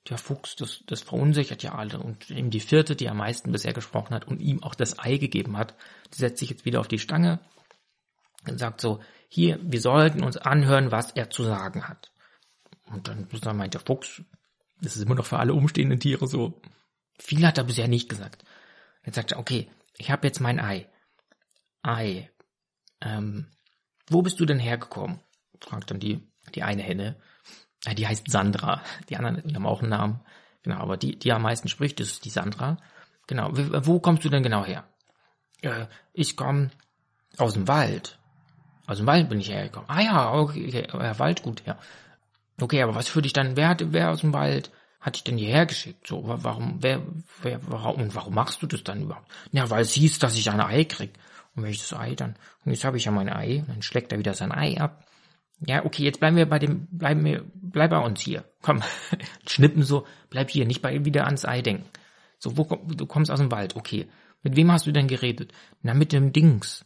[0.07, 1.99] der Fuchs, das, das verunsichert ja alle.
[1.99, 5.17] Und eben die vierte, die am meisten bisher gesprochen hat und ihm auch das Ei
[5.17, 5.75] gegeben hat,
[6.13, 7.39] die setzt sich jetzt wieder auf die Stange
[8.47, 12.11] und sagt so, hier, wir sollten uns anhören, was er zu sagen hat.
[12.85, 14.23] Und dann, dann meint der Fuchs,
[14.81, 16.61] das ist immer noch für alle umstehenden Tiere so,
[17.19, 18.43] viel hat er bisher nicht gesagt.
[19.05, 20.89] Jetzt sagt er, okay, ich habe jetzt mein Ei.
[21.83, 22.29] Ei.
[23.01, 23.47] Ähm,
[24.07, 25.19] wo bist du denn hergekommen?
[25.61, 27.17] Fragt dann die, die eine Henne.
[27.85, 28.81] Äh, die heißt Sandra.
[29.09, 30.21] Die anderen die haben auch einen Namen.
[30.63, 32.77] Genau, aber die, die am meisten spricht, ist die Sandra.
[33.27, 34.87] Genau, wo kommst du denn genau her?
[35.61, 36.71] Äh, ich komme
[37.37, 38.18] aus dem Wald.
[38.89, 39.87] Aus dem Wald bin ich hergekommen.
[39.87, 41.77] Ah ja, okay, okay ja, Wald, gut, ja.
[42.59, 45.67] Okay, aber was für dich dann, wer, wer aus dem Wald hat dich denn hierher
[45.67, 46.07] geschickt?
[46.07, 47.03] So, warum, wer,
[47.43, 49.27] wer, warum, und warum machst du das dann überhaupt?
[49.51, 51.11] Ja, weil es hieß, dass ich ein Ei krieg.
[51.55, 52.35] Und wenn ich das Ei dann,
[52.65, 55.05] und jetzt habe ich ja mein Ei, dann schlägt er wieder sein Ei ab.
[55.59, 58.43] Ja, okay, jetzt bleiben wir bei dem, bleiben wir, bleib bei uns hier.
[58.63, 58.81] Komm,
[59.47, 61.87] schnippen so, bleib hier, nicht bei wieder ans Ei denken.
[62.39, 64.09] So, wo du kommst aus dem Wald, okay.
[64.41, 65.51] Mit wem hast du denn geredet?
[65.83, 66.85] Na, mit dem Dings.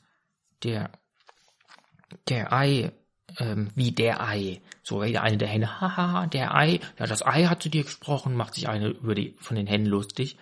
[0.63, 0.91] Der,
[2.27, 2.91] der Ei,
[3.37, 4.61] ähm, wie der Ei.
[4.83, 6.79] So, wie eine der Henne, haha, der Ei.
[6.99, 9.85] Ja, das Ei hat zu dir gesprochen, macht sich eine über die, von den Hennen
[9.85, 10.37] lustig.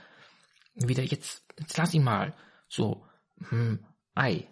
[0.76, 2.34] Wieder, jetzt, jetzt lass ihn mal.
[2.68, 3.06] So,
[3.50, 3.86] hm,
[4.16, 4.48] Ei.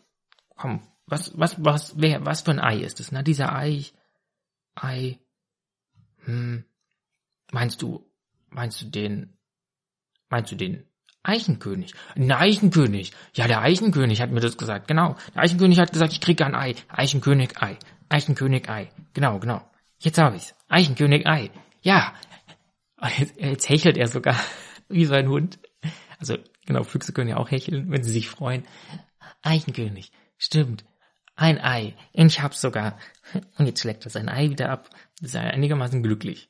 [0.55, 3.11] Komm, was, was, was, wer, was für ein Ei ist es?
[3.11, 3.85] Na, dieser Ei,
[4.75, 5.19] Ei,
[6.25, 6.65] hm,
[7.51, 8.09] meinst du,
[8.49, 9.37] meinst du den,
[10.29, 10.85] meinst du den
[11.23, 11.93] Eichenkönig?
[12.15, 13.11] Ein Eichenkönig.
[13.33, 15.15] Ja, der Eichenkönig hat mir das gesagt, genau.
[15.35, 16.75] Der Eichenkönig hat gesagt, ich kriege ein Ei.
[16.87, 17.77] Eichenkönig, Ei.
[18.09, 18.89] Eichenkönig, Ei.
[19.13, 19.61] Genau, genau.
[19.99, 20.55] Jetzt habe ich's.
[20.69, 21.51] Eichenkönig, Ei.
[21.81, 22.13] Ja.
[23.37, 24.35] Jetzt, hechelt er sogar
[24.89, 25.59] wie sein Hund.
[26.19, 28.65] Also, genau, Füchse können ja auch hecheln, wenn sie sich freuen.
[29.41, 30.11] Eichenkönig.
[30.37, 30.83] Stimmt
[31.39, 31.95] ein Ei.
[32.13, 32.97] Ich hab's sogar.
[33.57, 34.89] Und jetzt schlägt er sein Ei wieder ab.
[35.21, 36.49] Ist er einigermaßen glücklich.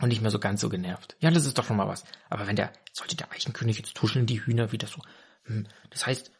[0.00, 1.16] Und nicht mehr so ganz so genervt.
[1.20, 2.04] Ja, das ist doch schon mal was.
[2.28, 5.00] Aber wenn der, sollte der Eichenkönig jetzt tuscheln, die Hühner wieder so.
[5.44, 6.32] Hm, das heißt,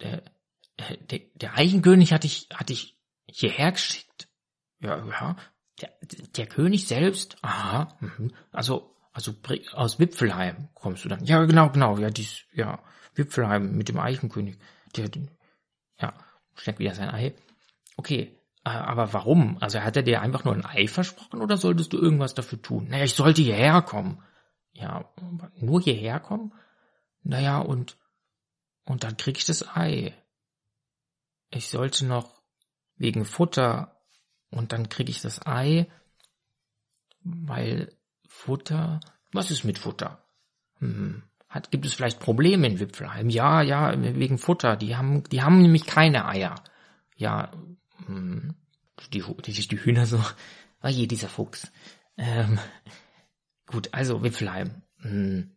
[0.00, 0.22] der,
[0.78, 4.28] der, der Eichenkönig hatte ich, hatte ich hierher geschickt.
[4.80, 5.36] Ja, ja.
[5.80, 5.92] Der,
[6.36, 7.36] der König selbst?
[7.42, 7.96] Aha.
[8.00, 8.32] Mhm.
[8.50, 9.34] Also, also
[9.72, 11.24] aus Wipfelheim kommst du dann.
[11.24, 11.98] Ja, genau, genau.
[11.98, 12.82] Ja, dies, ja.
[13.14, 14.58] Wipfelheim mit dem Eichenkönig.
[14.96, 15.10] Der,
[16.00, 16.14] ja
[16.60, 17.34] steckt wieder sein Ei.
[17.96, 18.37] Okay, äh,
[18.70, 19.58] aber warum?
[19.60, 22.88] Also hat er dir einfach nur ein Ei versprochen oder solltest du irgendwas dafür tun?
[22.88, 24.22] Naja, ich sollte hierher kommen.
[24.72, 25.12] Ja,
[25.56, 26.52] nur hierher kommen?
[27.22, 27.98] Naja, und,
[28.84, 30.14] und dann krieg ich das Ei.
[31.50, 32.40] Ich sollte noch
[32.96, 34.00] wegen Futter
[34.50, 35.86] und dann krieg ich das Ei,
[37.20, 37.92] weil
[38.26, 39.00] Futter,
[39.32, 40.24] was ist mit Futter?
[40.78, 43.30] Hm, hat, gibt es vielleicht Probleme in Wipfelheim?
[43.30, 44.76] Ja, ja, wegen Futter.
[44.76, 46.54] Die haben, die haben nämlich keine Eier.
[47.16, 47.50] Ja,
[48.08, 48.54] hm,
[49.12, 50.22] die, die, die Hühner so.
[50.80, 51.72] Oh je, dieser Fuchs.
[52.16, 52.60] Ähm,
[53.66, 54.82] gut, also Wipfelheim.
[54.98, 55.50] Hm,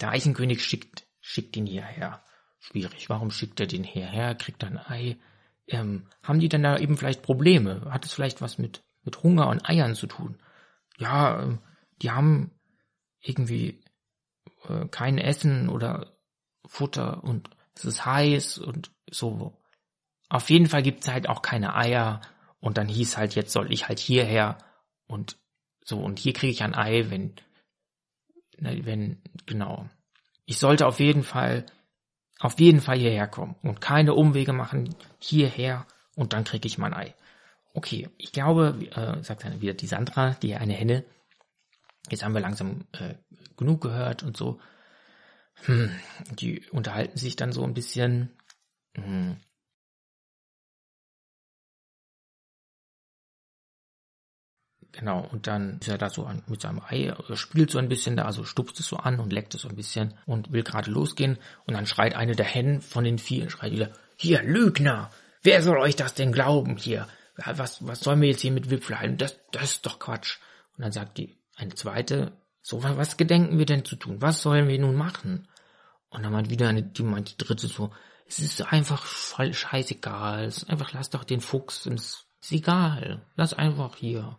[0.00, 2.24] der Eichenkönig schickt, schickt ihn hierher.
[2.58, 3.08] Schwierig.
[3.08, 4.34] Warum schickt er den hierher?
[4.34, 5.16] Kriegt ein Ei?
[5.68, 7.82] Ähm, haben die denn da eben vielleicht Probleme?
[7.88, 10.42] Hat es vielleicht was mit, mit Hunger und Eiern zu tun?
[10.98, 11.60] Ja, ähm,
[12.02, 12.50] die haben
[13.20, 13.80] irgendwie
[14.68, 16.16] äh, kein Essen oder
[16.66, 19.56] Futter und es ist heiß und so.
[20.32, 22.22] Auf jeden Fall gibt's halt auch keine Eier
[22.58, 24.56] und dann hieß halt, jetzt soll ich halt hierher
[25.06, 25.36] und
[25.84, 27.34] so und hier kriege ich ein Ei, wenn,
[28.56, 29.90] wenn, genau.
[30.46, 31.66] Ich sollte auf jeden Fall,
[32.40, 36.94] auf jeden Fall hierher kommen und keine Umwege machen, hierher und dann kriege ich mein
[36.94, 37.14] Ei.
[37.74, 41.04] Okay, ich glaube, äh, sagt dann wieder die Sandra, die eine Henne,
[42.08, 43.16] jetzt haben wir langsam äh,
[43.58, 44.60] genug gehört und so.
[45.64, 45.94] Hm,
[46.30, 48.30] die unterhalten sich dann so ein bisschen.
[48.94, 49.36] Hm.
[54.92, 58.16] Genau, und dann ist er da so an, mit seinem Ei, spielt so ein bisschen
[58.16, 60.90] da, also stupst es so an und leckt es so ein bisschen und will gerade
[60.90, 61.38] losgehen.
[61.66, 65.10] Und dann schreit eine der Hennen von den vielen, schreit wieder, hier, Lügner!
[65.42, 67.08] Wer soll euch das denn glauben hier?
[67.36, 69.16] Was, was sollen wir jetzt hier mit Wipfel halten?
[69.16, 70.38] Das, das ist doch Quatsch.
[70.76, 74.20] Und dann sagt die, eine zweite, so, was gedenken wir denn zu tun?
[74.20, 75.48] Was sollen wir nun machen?
[76.10, 77.90] Und dann meint wieder eine, die meint die dritte so,
[78.28, 83.54] es ist einfach scheißegal, es ist einfach lass doch den Fuchs, es ist egal, lass
[83.54, 84.38] einfach hier.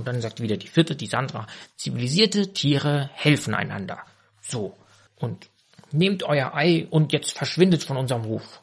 [0.00, 1.46] Und dann sagt wieder die vierte, die Sandra,
[1.76, 3.98] zivilisierte Tiere helfen einander.
[4.40, 4.74] So.
[5.16, 5.50] Und
[5.92, 8.62] nehmt euer Ei und jetzt verschwindet von unserem Hof.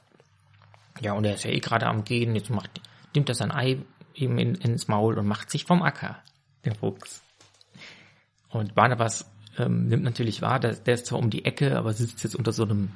[1.00, 2.82] Ja, und er ist ja eh gerade am Gehen, jetzt macht,
[3.14, 3.78] nimmt er sein Ei
[4.16, 6.18] eben in, ins Maul und macht sich vom Acker,
[6.66, 7.22] den Fuchs.
[8.50, 9.30] Und Barnabas
[9.60, 12.52] ähm, nimmt natürlich wahr, der, der ist zwar um die Ecke, aber sitzt jetzt unter
[12.52, 12.90] so einem,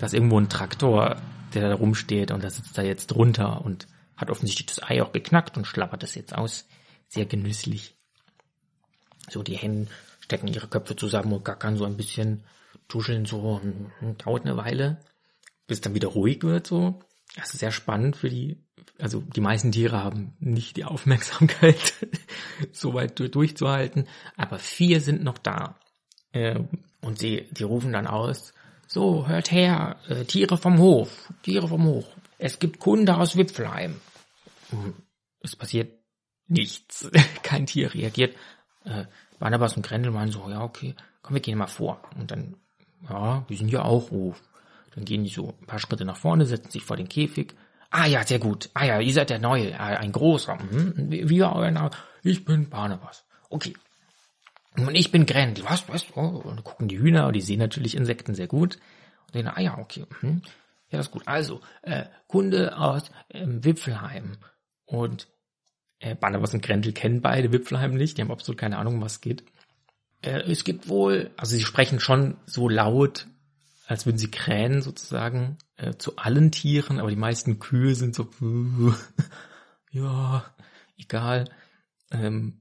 [0.00, 1.14] da ist irgendwo ein Traktor,
[1.54, 3.86] der da rumsteht und da sitzt er jetzt drunter und
[4.16, 6.66] hat offensichtlich das Ei auch geknackt und schlappert es jetzt aus.
[7.12, 7.94] Sehr genüsslich.
[9.28, 9.88] So, die Hennen
[10.20, 12.42] stecken ihre Köpfe zusammen und gackern so ein bisschen,
[12.88, 13.60] tuscheln so,
[14.24, 14.98] dauert eine Weile,
[15.66, 17.00] bis dann wieder ruhig wird so.
[17.36, 18.64] Das ist sehr spannend für die,
[18.98, 21.94] also die meisten Tiere haben nicht die Aufmerksamkeit,
[22.72, 24.08] so weit durchzuhalten,
[24.38, 25.78] aber vier sind noch da.
[26.32, 26.60] Äh,
[27.02, 28.54] und sie, die rufen dann aus,
[28.86, 32.06] so, hört her, äh, Tiere vom Hof, Tiere vom Hof.
[32.38, 34.00] Es gibt Kunde aus Wipfelheim.
[34.70, 34.94] Hm,
[35.40, 36.01] es passiert
[36.52, 37.10] nichts.
[37.42, 38.36] Kein Tier reagiert.
[38.84, 39.04] Äh,
[39.38, 42.00] Barnabas und Grendel meinen so, ja, okay, komm, wir gehen mal vor.
[42.18, 42.56] Und dann,
[43.08, 44.40] ja, wir sind ja auch Hof.
[44.94, 47.54] Dann gehen die so ein paar Schritte nach vorne, setzen sich vor den Käfig.
[47.90, 48.70] Ah ja, sehr gut.
[48.74, 50.56] Ah ja, ihr seid der Neue, ah, ein großer.
[50.56, 51.10] Mhm.
[51.10, 51.90] Wie war euer Name?
[52.22, 53.24] Ich bin Barnabas.
[53.50, 53.74] Okay.
[54.76, 55.64] Und ich bin Grendel.
[55.64, 56.06] Was, was?
[56.14, 58.78] Oh, und dann gucken die Hühner die sehen natürlich Insekten sehr gut.
[59.26, 60.06] Und dann, ah ja, okay.
[60.20, 60.42] Mhm.
[60.90, 61.22] Ja, das ist gut.
[61.26, 64.38] Also, äh, Kunde aus ähm, Wipfelheim.
[64.86, 65.28] Und
[66.02, 68.18] äh, Barnabas und Grendel kennen beide Wipfelheim nicht.
[68.18, 69.44] Die haben absolut keine Ahnung, was geht.
[70.20, 73.28] Äh, es gibt wohl, also sie sprechen schon so laut,
[73.86, 78.28] als würden sie krähen sozusagen, äh, zu allen Tieren, aber die meisten Kühe sind so,
[79.90, 80.44] ja,
[80.96, 81.48] egal.
[82.10, 82.60] Ähm,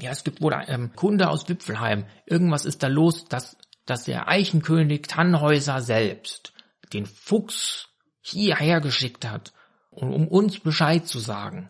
[0.00, 2.06] ja, es gibt wohl ähm, Kunde aus Wipfelheim.
[2.24, 6.54] Irgendwas ist da los, dass, dass der Eichenkönig Tannhäuser selbst
[6.94, 7.88] den Fuchs
[8.22, 9.52] hierher geschickt hat,
[9.90, 11.68] um, um uns Bescheid zu sagen.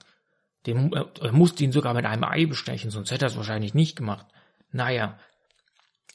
[0.66, 3.74] Dem, äh, er musste ihn sogar mit einem Ei bestechen, sonst hätte er es wahrscheinlich
[3.74, 4.26] nicht gemacht.
[4.72, 5.18] Naja,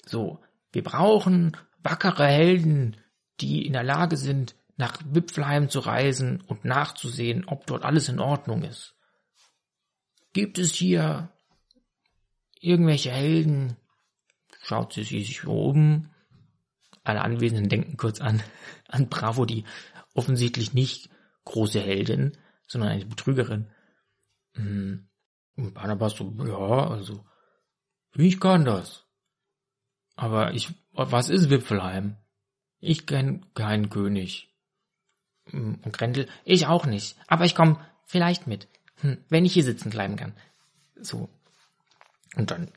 [0.05, 0.39] so,
[0.71, 2.97] wir brauchen wackere Helden,
[3.39, 8.19] die in der Lage sind, nach Wipfelheim zu reisen und nachzusehen, ob dort alles in
[8.19, 8.95] Ordnung ist.
[10.33, 11.31] Gibt es hier
[12.59, 13.77] irgendwelche Helden?
[14.61, 16.09] Schaut sie sich um.
[17.03, 18.41] Alle Anwesenden denken kurz an,
[18.89, 19.63] an Bravo, die
[20.13, 21.09] offensichtlich nicht
[21.45, 22.35] große Heldin,
[22.67, 23.67] sondern eine Betrügerin.
[24.55, 25.07] Hm.
[25.55, 27.25] Und Barnabas so, ja, also,
[28.15, 29.05] ich kann das.
[30.15, 32.17] Aber ich, was ist Wipfelheim?
[32.79, 34.53] Ich kenn keinen König.
[35.49, 37.17] Hm, und Grendel, ich auch nicht.
[37.27, 38.67] Aber ich komme vielleicht mit.
[38.97, 40.33] Hm, wenn ich hier sitzen bleiben kann.
[40.95, 41.29] So.
[42.35, 42.71] Und dann,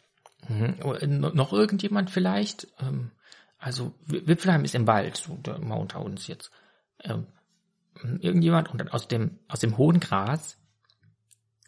[0.46, 2.68] hm, noch irgendjemand vielleicht?
[2.80, 3.10] Ähm,
[3.58, 6.50] also, Wipfelheim ist im Wald, so, da mal unter uns jetzt.
[7.02, 7.26] Ähm,
[8.20, 10.58] irgendjemand, und dann aus dem, aus dem hohen Gras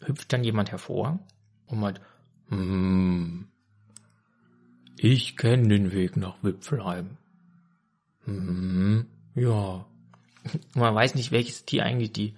[0.00, 1.18] hüpft dann jemand hervor
[1.66, 2.00] und meint,
[2.48, 3.48] hm,
[4.96, 7.16] ich kenne den Weg nach Wipfelheim.
[8.24, 9.86] Hm, ja.
[10.74, 12.36] Man weiß nicht, welches Tier eigentlich die,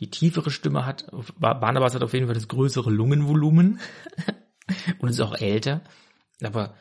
[0.00, 1.10] die tiefere Stimme hat.
[1.38, 3.80] Barnabas hat auf jeden Fall das größere Lungenvolumen
[5.00, 5.82] und ist auch älter.
[6.42, 6.74] Aber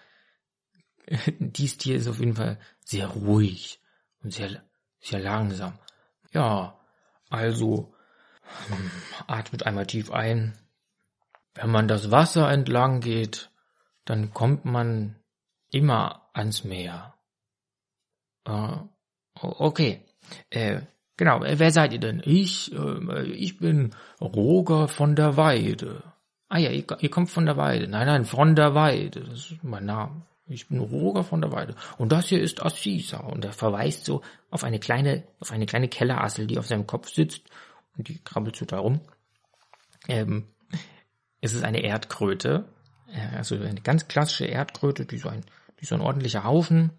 [1.39, 3.82] dies Tier ist auf jeden Fall sehr ruhig
[4.23, 4.63] und sehr,
[4.99, 5.73] sehr langsam.
[6.32, 6.80] Ja,
[7.30, 7.93] also
[9.28, 10.58] atmet einmal tief ein.
[11.54, 13.50] Wenn man das Wasser entlang geht,
[14.06, 15.16] dann kommt man
[15.72, 17.16] immer ans Meer.
[18.45, 18.78] Äh,
[19.41, 20.02] okay.
[20.50, 20.82] Äh,
[21.18, 22.22] genau, wer seid ihr denn?
[22.24, 26.04] Ich, äh, ich bin Roger von der Weide.
[26.50, 27.88] Ah ja, ihr, ihr kommt von der Weide.
[27.88, 29.22] Nein, nein, von der Weide.
[29.22, 30.22] Das ist mein Name.
[30.50, 31.76] Ich bin Roger von der Weide.
[31.98, 33.18] Und das hier ist Assisa.
[33.18, 37.10] Und er verweist so auf eine kleine, auf eine kleine Kellerassel, die auf seinem Kopf
[37.10, 37.43] sitzt.
[37.98, 39.02] Und die krabbelt so da rum.
[40.08, 40.48] Ähm,
[41.41, 42.66] es ist eine Erdkröte.
[43.12, 45.45] Äh, also eine ganz klassische Erdkröte, die so ein,
[45.80, 46.91] die so ein ordentlicher Haufen.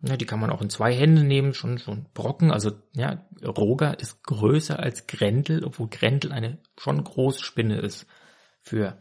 [0.00, 2.52] Ja, die kann man auch in zwei Hände nehmen, schon, schon Brocken.
[2.52, 8.06] Also, ja, Roger ist größer als Grendel, obwohl Grendel eine schon große Spinne ist
[8.60, 8.96] für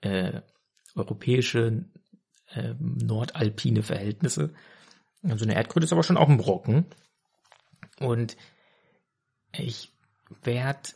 [0.00, 0.40] äh,
[0.96, 1.84] europäische
[2.48, 4.52] äh, nordalpine Verhältnisse.
[5.22, 6.86] Also eine Erdkröte ist aber schon auch ein Brocken.
[8.00, 8.36] Und
[9.52, 9.91] ich
[10.42, 10.90] werde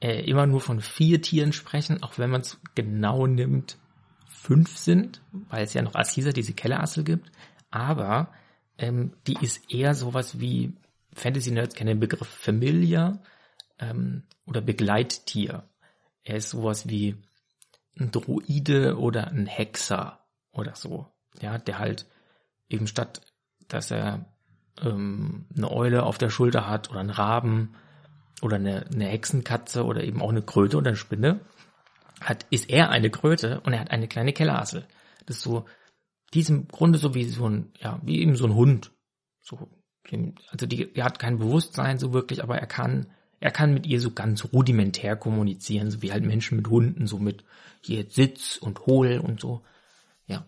[0.00, 3.78] äh, immer nur von vier Tieren sprechen, auch wenn man es genau nimmt,
[4.28, 7.30] fünf sind, weil es ja noch Assisa, diese Kellerassel gibt.
[7.70, 8.32] Aber
[8.78, 10.72] ähm, die ist eher sowas wie,
[11.12, 13.20] Fantasy-Nerds kennen den Begriff Familia
[13.78, 15.64] ähm, oder Begleittier.
[16.22, 17.16] Er ist sowas wie
[17.98, 20.20] ein Druide oder ein Hexer
[20.52, 21.06] oder so.
[21.40, 22.06] Ja, der halt
[22.68, 23.20] eben statt,
[23.68, 24.24] dass er
[24.80, 27.74] ähm, eine Eule auf der Schulter hat oder einen Raben
[28.42, 31.40] oder eine, eine Hexenkatze oder eben auch eine Kröte oder eine Spinne,
[32.20, 34.86] hat, ist er eine Kröte und er hat eine kleine Kellerassel.
[35.26, 35.64] Das ist so,
[36.34, 38.92] diesem Grunde so wie so ein, ja, wie eben so ein Hund.
[39.40, 39.68] So,
[40.50, 43.06] also die, die hat kein Bewusstsein so wirklich, aber er kann,
[43.40, 47.18] er kann mit ihr so ganz rudimentär kommunizieren, so wie halt Menschen mit Hunden, so
[47.18, 47.44] mit
[47.80, 49.62] hier Sitz und Hohl und so.
[50.26, 50.44] Ja,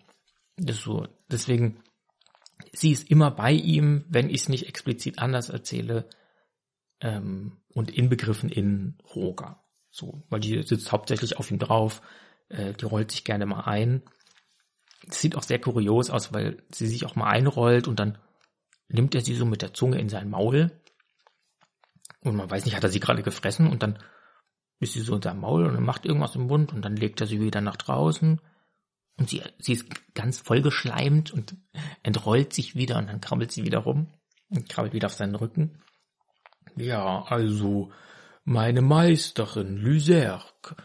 [0.57, 1.07] das ist so.
[1.31, 1.79] Deswegen,
[2.71, 6.07] sie ist immer bei ihm, wenn ich es nicht explizit anders erzähle
[7.01, 9.63] ähm, und inbegriffen in Roger.
[9.89, 12.01] So, weil die sitzt hauptsächlich auf ihm drauf,
[12.49, 14.01] äh, die rollt sich gerne mal ein.
[15.05, 18.17] Das sieht auch sehr kurios aus, weil sie sich auch mal einrollt und dann
[18.87, 20.71] nimmt er sie so mit der Zunge in sein Maul.
[22.21, 23.99] Und man weiß nicht, hat er sie gerade gefressen und dann
[24.79, 27.27] ist sie so in seinem Maul und macht irgendwas im Mund und dann legt er
[27.27, 28.39] sie wieder nach draußen
[29.17, 31.55] Und sie, sie ist ganz vollgeschleimt und
[32.01, 34.07] entrollt sich wieder und dann krabbelt sie wieder rum
[34.49, 35.81] und krabbelt wieder auf seinen Rücken.
[36.75, 37.91] Ja, also,
[38.43, 40.75] meine Meisterin Lyserk,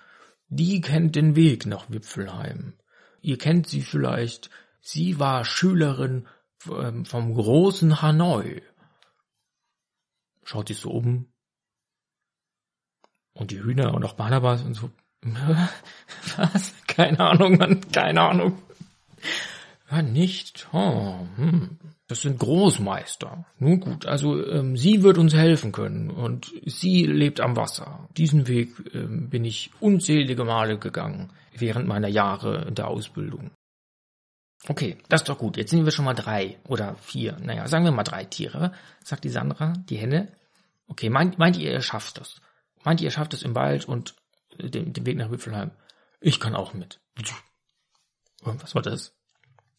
[0.49, 2.75] die kennt den Weg nach Wipfelheim.
[3.21, 6.27] Ihr kennt sie vielleicht, sie war Schülerin
[6.71, 8.63] ähm, vom großen Hanoi.
[10.45, 11.33] Schaut sich so um.
[13.33, 14.91] Und die Hühner und auch Barnabas und so.
[16.37, 16.75] Was?
[16.87, 18.63] Keine Ahnung, Mann, keine Ahnung.
[19.91, 20.69] Ja, nicht.
[20.73, 21.79] Oh, hm.
[22.09, 23.45] Das sind Großmeister.
[23.59, 28.09] Nun gut, also ähm, sie wird uns helfen können und sie lebt am Wasser.
[28.17, 33.51] Diesen Weg ähm, bin ich unzählige Male gegangen während meiner Jahre in der Ausbildung.
[34.67, 35.59] Okay, das ist doch gut.
[35.59, 37.37] Jetzt sind wir schon mal drei oder vier.
[37.43, 38.73] Naja, sagen wir mal drei Tiere,
[39.05, 40.33] sagt die Sandra, die Henne.
[40.87, 42.41] Okay, meint, meint ihr, ihr schafft das?
[42.85, 44.17] Meint ihr, ihr schafft es im Wald und
[44.59, 45.73] den, den Weg nach Wipfelheim?
[46.21, 47.01] Ich kann auch mit.
[48.41, 49.15] Was war das?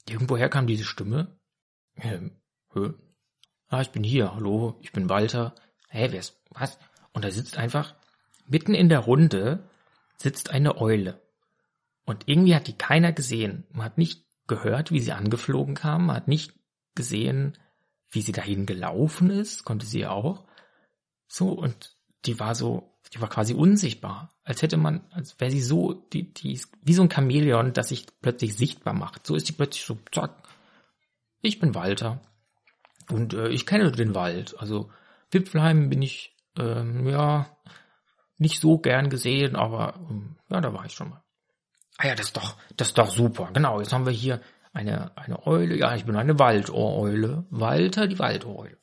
[0.07, 1.38] Irgendwoher kam diese Stimme.
[2.01, 2.31] Ähm?
[3.67, 4.33] Ah, ich bin hier.
[4.33, 5.55] Hallo, ich bin Walter.
[5.89, 6.77] Hä, wer ist, was?
[7.13, 7.95] Und da sitzt einfach,
[8.47, 9.67] mitten in der Runde,
[10.17, 11.21] sitzt eine Eule.
[12.05, 13.65] Und irgendwie hat die keiner gesehen.
[13.71, 16.07] Man hat nicht gehört, wie sie angeflogen kam.
[16.07, 16.53] Man hat nicht
[16.95, 17.57] gesehen,
[18.09, 19.63] wie sie dahin gelaufen ist.
[19.65, 20.45] Konnte sie auch.
[21.27, 21.95] So, und
[22.25, 24.31] die war so, die war quasi unsichtbar.
[24.43, 27.89] Als hätte man, als wäre sie so, die, die ist wie so ein Chamäleon, das
[27.89, 29.27] sich plötzlich sichtbar macht.
[29.27, 30.49] So ist sie plötzlich so, zack.
[31.41, 32.21] Ich bin Walter.
[33.09, 34.55] Und äh, ich kenne den Wald.
[34.59, 34.89] Also
[35.31, 37.57] Wipfelheim bin ich, ähm, ja,
[38.37, 41.23] nicht so gern gesehen, aber ähm, ja, da war ich schon mal.
[41.97, 43.49] Ah ja, das ist doch, das ist doch super.
[43.53, 45.75] Genau, jetzt haben wir hier eine, eine Eule.
[45.75, 47.45] Ja, ich bin eine Waldohreule.
[47.49, 48.77] Walter, die Waldohreule.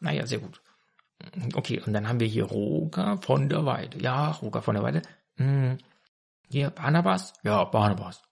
[0.00, 0.60] Naja, sehr gut.
[1.54, 3.98] Okay, und dann haben wir hier Roger von der Weide.
[4.00, 5.02] Ja, Roger von der Weide.
[5.36, 5.78] Hm.
[6.48, 7.34] Hier Barnabas?
[7.42, 8.22] Ja, Barnabas.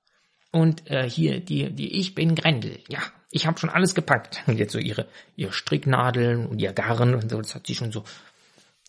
[0.53, 2.81] Und äh, hier die die ich bin Grendel.
[2.89, 3.01] Ja,
[3.31, 4.43] ich habe schon alles gepackt.
[4.47, 5.07] Und jetzt so ihre
[5.37, 8.05] ihre Stricknadeln und ihr Garn und so, das hat sie schon so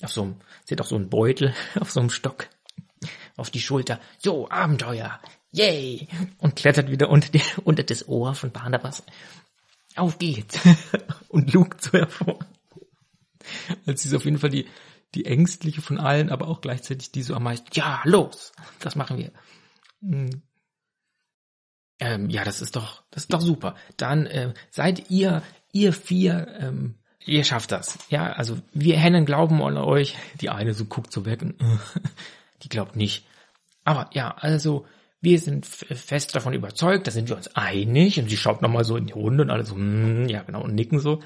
[0.01, 0.35] auf so einem,
[0.65, 2.47] sie hat auch so einen Beutel auf so einem Stock
[3.37, 3.99] auf die Schulter.
[4.19, 5.19] So, Abenteuer.
[5.51, 6.07] Yay!
[6.37, 9.03] Und klettert wieder unter, die, unter das Ohr von Barnabas.
[9.95, 10.59] Auf geht's!
[11.27, 12.39] und lugt so hervor.
[13.85, 14.67] Also sie ist auf jeden Fall die,
[15.15, 19.17] die ängstliche von allen, aber auch gleichzeitig die so am meisten, ja, los, das machen
[19.17, 19.31] wir.
[22.01, 22.07] Hm.
[22.07, 23.75] Ähm, ja, das ist doch, das ist doch super.
[23.97, 26.95] Dann äh, seid ihr, ihr vier, ähm,
[27.25, 27.97] ihr schafft das.
[28.09, 30.15] Ja, also wir Hennen glauben an euch.
[30.41, 31.55] Die eine so guckt so weg und
[32.63, 33.25] die glaubt nicht.
[33.83, 34.85] Aber ja, also
[35.21, 38.19] wir sind fest davon überzeugt, da sind wir uns einig.
[38.19, 40.75] Und sie schaut nochmal so in die Runde und alle so, mm, ja genau, und
[40.75, 41.21] nicken so.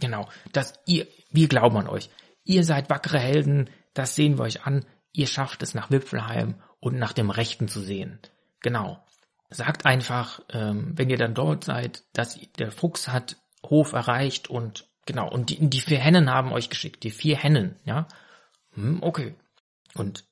[0.00, 2.10] Genau, dass ihr, wir glauben an euch.
[2.44, 4.84] Ihr seid wackere Helden, das sehen wir euch an.
[5.12, 8.18] Ihr schafft es nach Wipfelheim und nach dem Rechten zu sehen.
[8.60, 9.04] Genau.
[9.50, 14.88] Sagt einfach, ähm, wenn ihr dann dort seid, dass der Fuchs hat Hof erreicht und
[15.06, 18.06] genau, und die, die vier Hennen haben euch geschickt, die vier Hennen, ja.
[18.74, 19.34] Hm, okay.
[19.94, 20.24] Und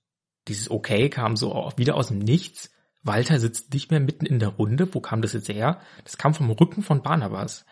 [0.46, 2.70] dieses Okay kam so auch wieder aus dem Nichts.
[3.02, 4.92] Walter sitzt nicht mehr mitten in der Runde.
[4.94, 5.80] Wo kam das jetzt her?
[6.04, 7.64] Das kam vom Rücken von Barnabas.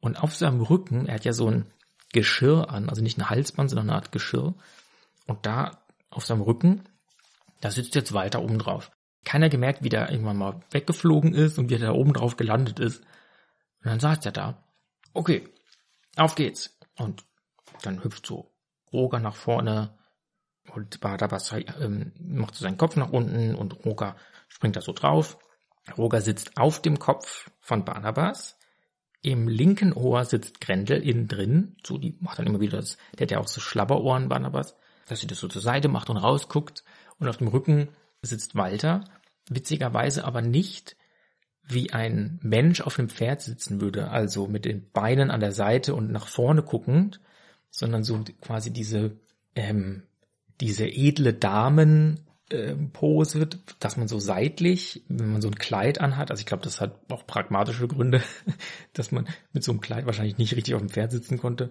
[0.00, 1.66] Und auf seinem Rücken, er hat ja so ein
[2.12, 4.54] Geschirr an, also nicht ein Halsband, sondern eine Art Geschirr.
[5.26, 6.82] Und da auf seinem Rücken,
[7.60, 8.90] da sitzt jetzt Walter oben drauf.
[9.24, 12.78] Keiner gemerkt, wie der irgendwann mal weggeflogen ist und wie er da oben drauf gelandet
[12.78, 13.00] ist.
[13.82, 14.64] Und dann saß er da.
[15.12, 15.48] Okay,
[16.16, 16.78] auf geht's.
[16.96, 17.24] Und
[17.82, 18.52] dann hüpft so
[18.92, 19.98] Roger nach vorne
[20.72, 24.16] und Barnabas ähm, macht so seinen Kopf nach unten und Roger
[24.48, 25.38] springt da so drauf.
[25.96, 28.56] Roger sitzt auf dem Kopf von Barnabas
[29.22, 33.26] im linken Ohr sitzt Grendel innen drin, so die macht dann immer wieder das, der
[33.26, 34.76] hat ja auch so Schlabberohren, Barnabas,
[35.08, 36.84] dass sie das so zur Seite macht und rausguckt
[37.18, 37.88] und auf dem Rücken
[38.22, 39.04] sitzt Walter,
[39.48, 40.96] witzigerweise aber nicht
[41.62, 45.94] wie ein Mensch auf einem Pferd sitzen würde, also mit den Beinen an der Seite
[45.94, 47.20] und nach vorne guckend,
[47.70, 49.16] sondern so quasi diese
[49.54, 50.02] ähm,
[50.60, 53.48] diese edle Damen ähm, Pose,
[53.78, 56.98] dass man so seitlich, wenn man so ein Kleid anhat, also ich glaube, das hat
[57.10, 58.22] auch pragmatische Gründe,
[58.92, 61.70] dass man mit so einem Kleid wahrscheinlich nicht richtig auf dem Pferd sitzen konnte.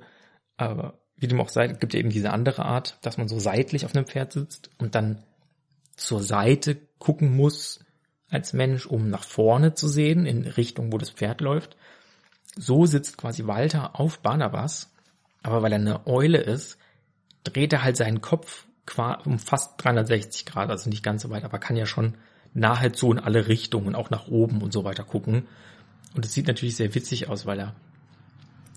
[0.57, 3.85] Aber wie dem auch sei, gibt ja eben diese andere Art, dass man so seitlich
[3.85, 5.23] auf einem Pferd sitzt und dann
[5.99, 7.79] zur Seite gucken muss
[8.29, 11.75] als Mensch, um nach vorne zu sehen, in Richtung, wo das Pferd läuft.
[12.55, 14.91] So sitzt quasi Walter auf Barnabas,
[15.43, 16.77] aber weil er eine Eule ist,
[17.43, 18.65] dreht er halt seinen Kopf
[19.25, 22.15] um fast 360 Grad, also nicht ganz so weit, aber kann ja schon
[22.55, 25.47] nahezu in alle Richtungen, auch nach oben und so weiter gucken.
[26.15, 27.75] Und es sieht natürlich sehr witzig aus, weil er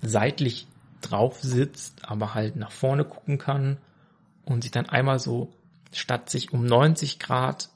[0.02, 0.66] seitlich
[1.00, 3.78] drauf sitzt, aber halt nach vorne gucken kann
[4.44, 5.52] und sich dann einmal so,
[5.96, 7.70] statt sich um 90 Grad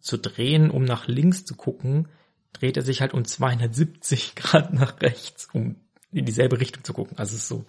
[0.00, 2.08] zu drehen, um nach links zu gucken,
[2.52, 5.76] dreht er sich halt um 270 Grad nach rechts, um
[6.12, 7.18] in dieselbe Richtung zu gucken.
[7.18, 7.66] Also es ist so,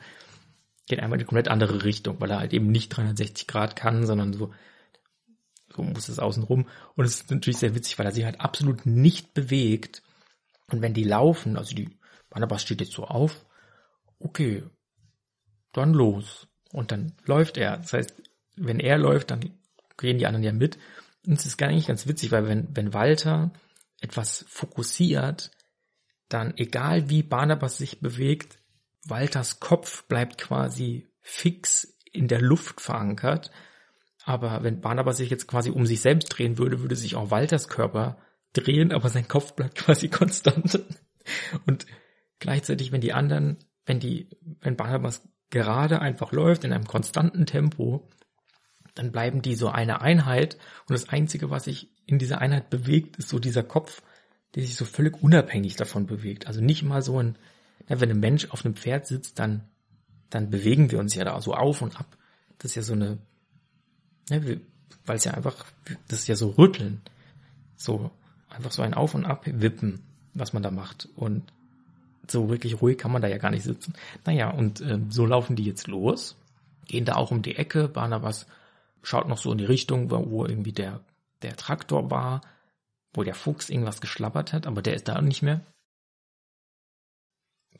[0.88, 4.06] geht einmal in eine komplett andere Richtung, weil er halt eben nicht 360 Grad kann,
[4.06, 4.54] sondern so,
[5.76, 6.68] so muss es außen rum.
[6.96, 10.02] Und es ist natürlich sehr witzig, weil er sich halt absolut nicht bewegt.
[10.72, 11.90] Und wenn die laufen, also die
[12.30, 13.46] Barnabas steht jetzt so auf,
[14.20, 14.64] okay,
[15.74, 16.48] dann los.
[16.72, 17.78] Und dann läuft er.
[17.78, 18.14] Das heißt,
[18.56, 19.58] wenn er läuft, dann
[19.98, 20.78] gehen die anderen ja mit.
[21.26, 23.52] Und es ist gar nicht ganz witzig, weil wenn, wenn Walter
[24.00, 25.52] etwas fokussiert,
[26.30, 28.60] dann egal wie Barnabas sich bewegt,
[29.06, 33.52] Walters Kopf bleibt quasi fix in der Luft verankert.
[34.24, 37.70] Aber wenn Barnabas sich jetzt quasi um sich selbst drehen würde, würde sich auch Walters
[37.70, 38.18] Körper
[38.54, 40.82] drehen, aber sein Kopf bleibt quasi konstant.
[41.66, 41.86] Und
[42.40, 44.30] gleichzeitig, wenn die anderen, wenn die,
[44.62, 48.10] wenn Barnabas gerade einfach läuft in einem konstanten Tempo,
[48.98, 50.56] dann bleiben die so eine Einheit
[50.88, 54.02] und das Einzige, was sich in dieser Einheit bewegt, ist so dieser Kopf,
[54.56, 56.48] der sich so völlig unabhängig davon bewegt.
[56.48, 57.38] Also nicht mal so ein,
[57.88, 59.64] wenn ein Mensch auf einem Pferd sitzt, dann,
[60.30, 62.18] dann bewegen wir uns ja da so auf und ab.
[62.58, 63.20] Das ist ja so eine,
[65.06, 65.66] weil es ja einfach,
[66.08, 67.02] das ist ja so rütteln.
[67.76, 68.12] So,
[68.50, 71.08] einfach so ein Auf und Ab wippen, was man da macht.
[71.16, 71.44] Und
[72.28, 73.94] so wirklich ruhig kann man da ja gar nicht sitzen.
[74.26, 76.36] Naja, und äh, so laufen die jetzt los,
[76.88, 77.88] gehen da auch um die Ecke.
[77.88, 78.48] Barnabas
[79.04, 81.02] schaut noch so in die Richtung, wo, irgendwie der,
[81.42, 82.42] der Traktor war,
[83.14, 85.62] wo der Fuchs irgendwas geschlappert hat, aber der ist da nicht mehr.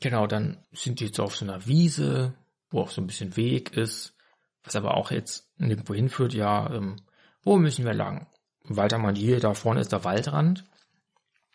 [0.00, 2.34] Genau, dann sind die jetzt auf so einer Wiese,
[2.70, 4.14] wo auch so ein bisschen Weg ist,
[4.62, 6.34] was aber auch jetzt nirgendwo hinführt.
[6.34, 6.96] Ja, ähm,
[7.42, 8.26] wo müssen wir lang?
[8.64, 10.64] Walter meint, hier, da vorne ist der Waldrand.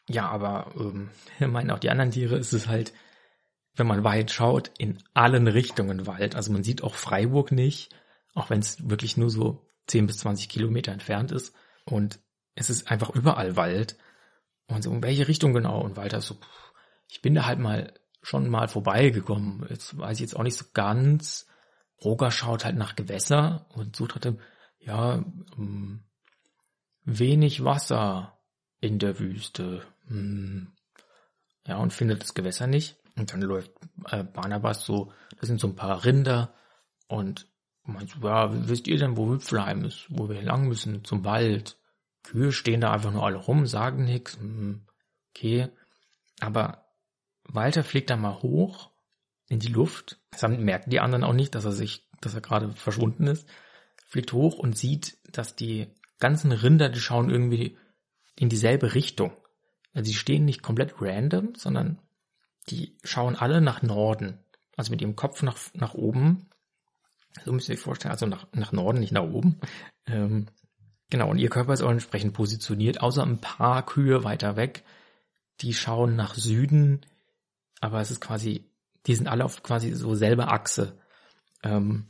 [0.08, 1.10] Ja, aber ähm,
[1.40, 2.94] meinen auch die anderen Tiere, ist es halt,
[3.76, 6.36] wenn man weit schaut, in allen Richtungen Wald.
[6.36, 7.96] Also man sieht auch Freiburg nicht,
[8.34, 11.54] auch wenn es wirklich nur so 10 bis 20 Kilometer entfernt ist.
[11.86, 12.20] Und
[12.56, 13.98] es ist einfach überall Wald.
[14.68, 15.82] Und so, in welche Richtung genau?
[15.82, 16.38] Und Walter so,
[17.10, 19.66] ich bin da halt mal schon mal vorbeigekommen.
[19.70, 21.48] Jetzt weiß ich jetzt auch nicht so ganz.
[22.04, 24.38] Roger schaut halt nach Gewässer und sucht halt,
[24.80, 25.24] ja,
[25.58, 26.04] ähm,
[27.04, 28.40] wenig Wasser
[28.80, 29.86] in der Wüste.
[30.08, 30.74] Hm.
[31.66, 32.98] Ja, und findet das Gewässer nicht.
[33.16, 33.72] Und dann läuft
[34.10, 36.54] äh, Barnabas so, das sind so ein paar Rinder
[37.08, 37.48] und
[37.92, 41.78] meint so, ja, wisst ihr denn, wo Hüpfleim ist, wo wir lang müssen, zum Wald?
[42.24, 44.38] Kühe stehen da einfach nur alle rum, sagen nichts.
[44.38, 44.86] Hm,
[45.32, 45.68] okay.
[46.40, 46.86] Aber
[47.44, 48.92] Walter fliegt da mal hoch
[49.50, 50.20] in die Luft.
[50.32, 53.48] Das merken die anderen auch nicht, dass er sich, dass er gerade verschwunden ist.
[54.08, 55.88] Fliegt hoch und sieht, dass die
[56.20, 57.78] ganzen Rinder, die schauen irgendwie
[58.36, 59.34] in dieselbe Richtung.
[59.94, 62.00] Also die stehen nicht komplett random, sondern
[62.70, 64.40] die schauen alle nach Norden.
[64.78, 66.50] Also mit ihrem Kopf nach, nach oben.
[67.46, 69.60] So müsst ihr euch vorstellen, also nach, nach Norden, nicht nach oben.
[70.06, 70.48] Ähm,
[71.10, 74.84] genau, und ihr Körper ist auch entsprechend positioniert, außer ein paar Kühe weiter weg.
[75.62, 77.02] Die schauen nach Süden,
[77.82, 78.70] aber es ist quasi,
[79.08, 81.00] die sind alle auf quasi so selber Achse.
[81.64, 82.08] Ähm,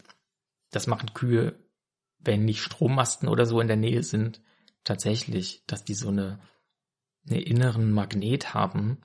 [0.71, 1.55] das machen Kühe,
[2.19, 4.41] wenn nicht Strommasten oder so in der Nähe sind,
[4.84, 6.39] tatsächlich, dass die so eine,
[7.28, 8.97] eine inneren Magnet haben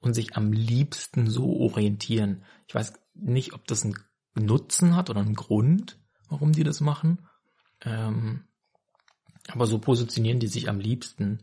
[0.00, 2.44] und sich am liebsten so orientieren.
[2.66, 3.96] Ich weiß nicht, ob das einen
[4.34, 7.26] Nutzen hat oder einen Grund, warum die das machen.
[7.82, 8.44] Ähm,
[9.48, 11.42] aber so positionieren die sich am liebsten.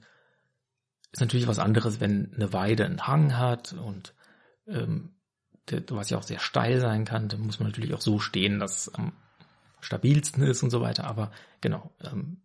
[1.12, 4.14] Ist natürlich was anderes, wenn eine Weide einen Hang hat und
[4.68, 5.16] ähm,
[5.90, 8.88] was ja auch sehr steil sein kann, dann muss man natürlich auch so stehen, dass
[8.88, 9.14] es am
[9.82, 11.06] stabilsten ist und so weiter.
[11.06, 12.42] Aber genau, ähm,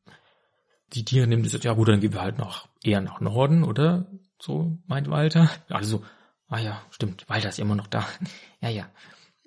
[0.93, 4.07] die Tiere nehmen das ja gut, dann gehen wir halt noch eher nach Norden, oder?
[4.39, 5.51] So meint Walter.
[5.69, 6.05] Also,
[6.49, 8.07] ah ja, stimmt, Walter ist immer noch da.
[8.61, 8.87] ja, ja.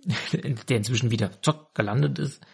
[0.69, 2.45] Der inzwischen wieder zock gelandet ist,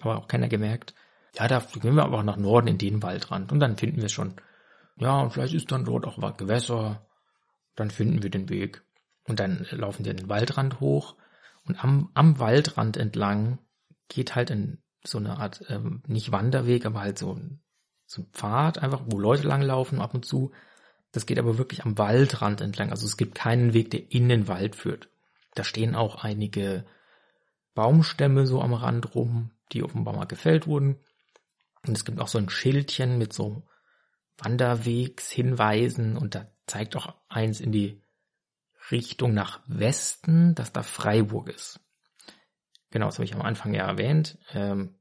[0.00, 0.94] aber auch keiner gemerkt.
[1.34, 4.36] Ja, da gehen wir aber nach Norden in den Waldrand und dann finden wir schon.
[4.96, 7.06] Ja, und vielleicht ist dann dort auch Gewässer.
[7.74, 8.82] Dann finden wir den Weg.
[9.24, 11.16] Und dann laufen wir den Waldrand hoch
[11.64, 13.58] und am, am Waldrand entlang
[14.08, 17.60] geht halt in so eine Art, ähm, nicht Wanderweg, aber halt so ein
[18.06, 20.52] so ein Pfad einfach, wo Leute langlaufen ab und zu.
[21.12, 22.90] Das geht aber wirklich am Waldrand entlang.
[22.90, 25.08] Also es gibt keinen Weg, der in den Wald führt.
[25.54, 26.84] Da stehen auch einige
[27.74, 30.98] Baumstämme so am Rand rum, die offenbar mal gefällt wurden.
[31.86, 33.66] Und es gibt auch so ein Schildchen mit so
[34.38, 38.02] Wanderwegshinweisen und da zeigt auch eins in die
[38.90, 41.80] Richtung nach Westen, dass da Freiburg ist.
[42.90, 44.38] Genau, das habe ich am Anfang ja erwähnt.
[44.52, 44.96] Ähm,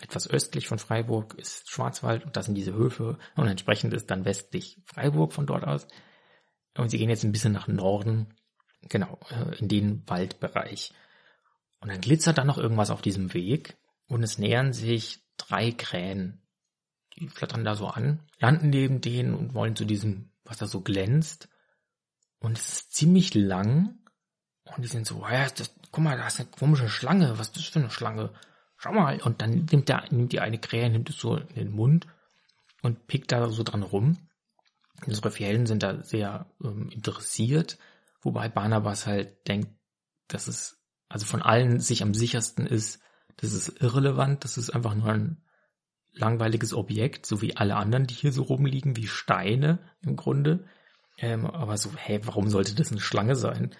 [0.00, 4.24] etwas östlich von Freiburg ist Schwarzwald und das sind diese Höfe und entsprechend ist dann
[4.24, 5.86] westlich Freiburg von dort aus.
[6.76, 8.34] Und sie gehen jetzt ein bisschen nach Norden,
[8.88, 10.92] genau, äh, in den Waldbereich.
[11.80, 13.76] Und dann glitzert da noch irgendwas auf diesem Weg
[14.06, 16.42] und es nähern sich drei Krähen.
[17.16, 20.80] Die flattern da so an, landen neben denen und wollen zu diesem, was da so
[20.80, 21.48] glänzt.
[22.38, 23.98] und es ist ziemlich lang
[24.64, 27.56] und die sind so, ja, das, guck mal, da ist eine komische Schlange, was ist
[27.56, 28.32] das für eine Schlange?
[28.76, 29.20] Schau mal.
[29.22, 32.06] Und dann nimmt der, nimmt die eine Krähe, nimmt es so in den Mund
[32.82, 34.16] und pickt da so dran rum.
[35.06, 37.78] Unsere Fjellen sind da sehr ähm, interessiert,
[38.22, 39.70] wobei Barnabas halt denkt,
[40.28, 40.79] dass es
[41.10, 43.02] also von allen sich am sichersten ist,
[43.36, 45.42] das ist irrelevant, das ist einfach nur ein
[46.12, 50.64] langweiliges Objekt, so wie alle anderen, die hier so rumliegen, wie Steine im Grunde.
[51.18, 53.74] Ähm, aber so, hey, warum sollte das eine Schlange sein?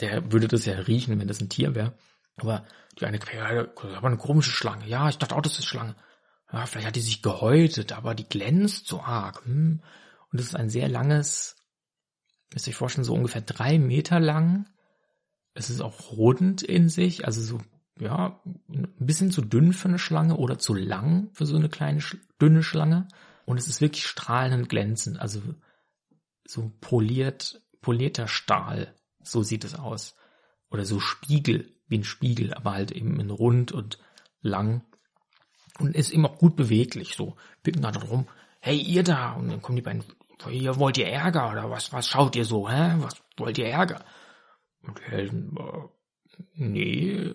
[0.00, 1.94] Der würde das ja riechen, wenn das ein Tier wäre.
[2.36, 2.64] Aber
[3.00, 4.86] die eine Quere, aber eine komische Schlange.
[4.86, 5.96] Ja, ich dachte auch, das ist Schlange.
[6.52, 9.44] Ja, vielleicht hat die sich gehäutet, aber die glänzt so arg.
[9.46, 9.82] Hm.
[10.30, 11.56] Und es ist ein sehr langes,
[12.52, 14.68] müsst ihr euch vorstellen, so ungefähr drei Meter lang.
[15.56, 17.58] Es ist auch rund in sich, also so,
[17.98, 22.02] ja, ein bisschen zu dünn für eine Schlange oder zu lang für so eine kleine,
[22.40, 23.08] dünne Schlange.
[23.46, 25.40] Und es ist wirklich strahlend glänzend, also
[26.46, 28.94] so poliert, polierter Stahl.
[29.22, 30.14] So sieht es aus.
[30.70, 33.98] Oder so Spiegel, wie ein Spiegel, aber halt eben in rund und
[34.42, 34.84] lang.
[35.78, 37.36] Und ist eben auch gut beweglich, so.
[37.62, 38.28] Picken da rum,
[38.60, 40.04] hey, ihr da, und dann kommen die beiden,
[40.50, 42.96] ihr wollt ihr Ärger, oder was, was schaut ihr so, hä?
[42.98, 44.04] Was wollt ihr Ärger?
[45.02, 47.32] Helden, äh, nee,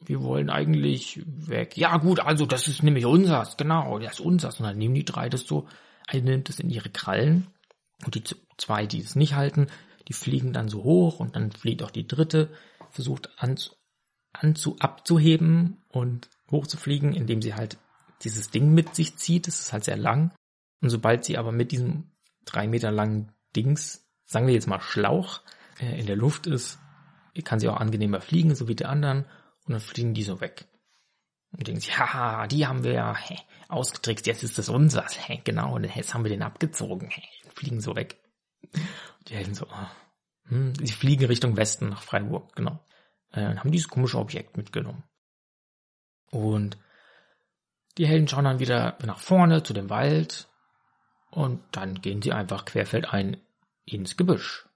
[0.00, 1.76] wir wollen eigentlich weg.
[1.76, 4.60] Ja gut, also das ist nämlich unsers, genau, das ist unsers.
[4.60, 5.66] Und dann nehmen die drei das so,
[6.06, 7.48] eine nimmt das in ihre Krallen
[8.04, 8.22] und die
[8.56, 9.66] zwei, die es nicht halten,
[10.08, 12.50] die fliegen dann so hoch und dann fliegt auch die dritte,
[12.90, 13.58] versucht an,
[14.32, 17.78] anzu, abzuheben und hochzufliegen, indem sie halt
[18.22, 19.46] dieses Ding mit sich zieht.
[19.46, 20.32] Das ist halt sehr lang.
[20.80, 22.12] Und sobald sie aber mit diesem
[22.44, 25.42] drei Meter langen Dings, sagen wir jetzt mal Schlauch,
[25.78, 26.78] äh, in der Luft ist,
[27.42, 29.24] kann sie auch angenehmer fliegen, so wie die anderen.
[29.66, 30.66] Und dann fliegen die so weg.
[31.52, 33.36] Und denken sie, haha, die haben wir ja hä,
[33.68, 35.18] ausgetrickst, jetzt ist das unseres.
[35.28, 37.08] Hä, genau, und jetzt haben wir den abgezogen.
[37.10, 37.22] Hä,
[37.54, 38.16] fliegen so weg.
[39.28, 40.50] Die Helden so, oh.
[40.50, 42.84] hm, sie fliegen Richtung Westen nach Freiburg, genau.
[43.32, 45.04] Äh, haben dieses komische Objekt mitgenommen.
[46.30, 46.78] Und
[47.96, 50.48] die Helden schauen dann wieder nach vorne zu dem Wald
[51.30, 53.38] und dann gehen sie einfach querfeldein
[53.84, 54.67] ins Gebüsch.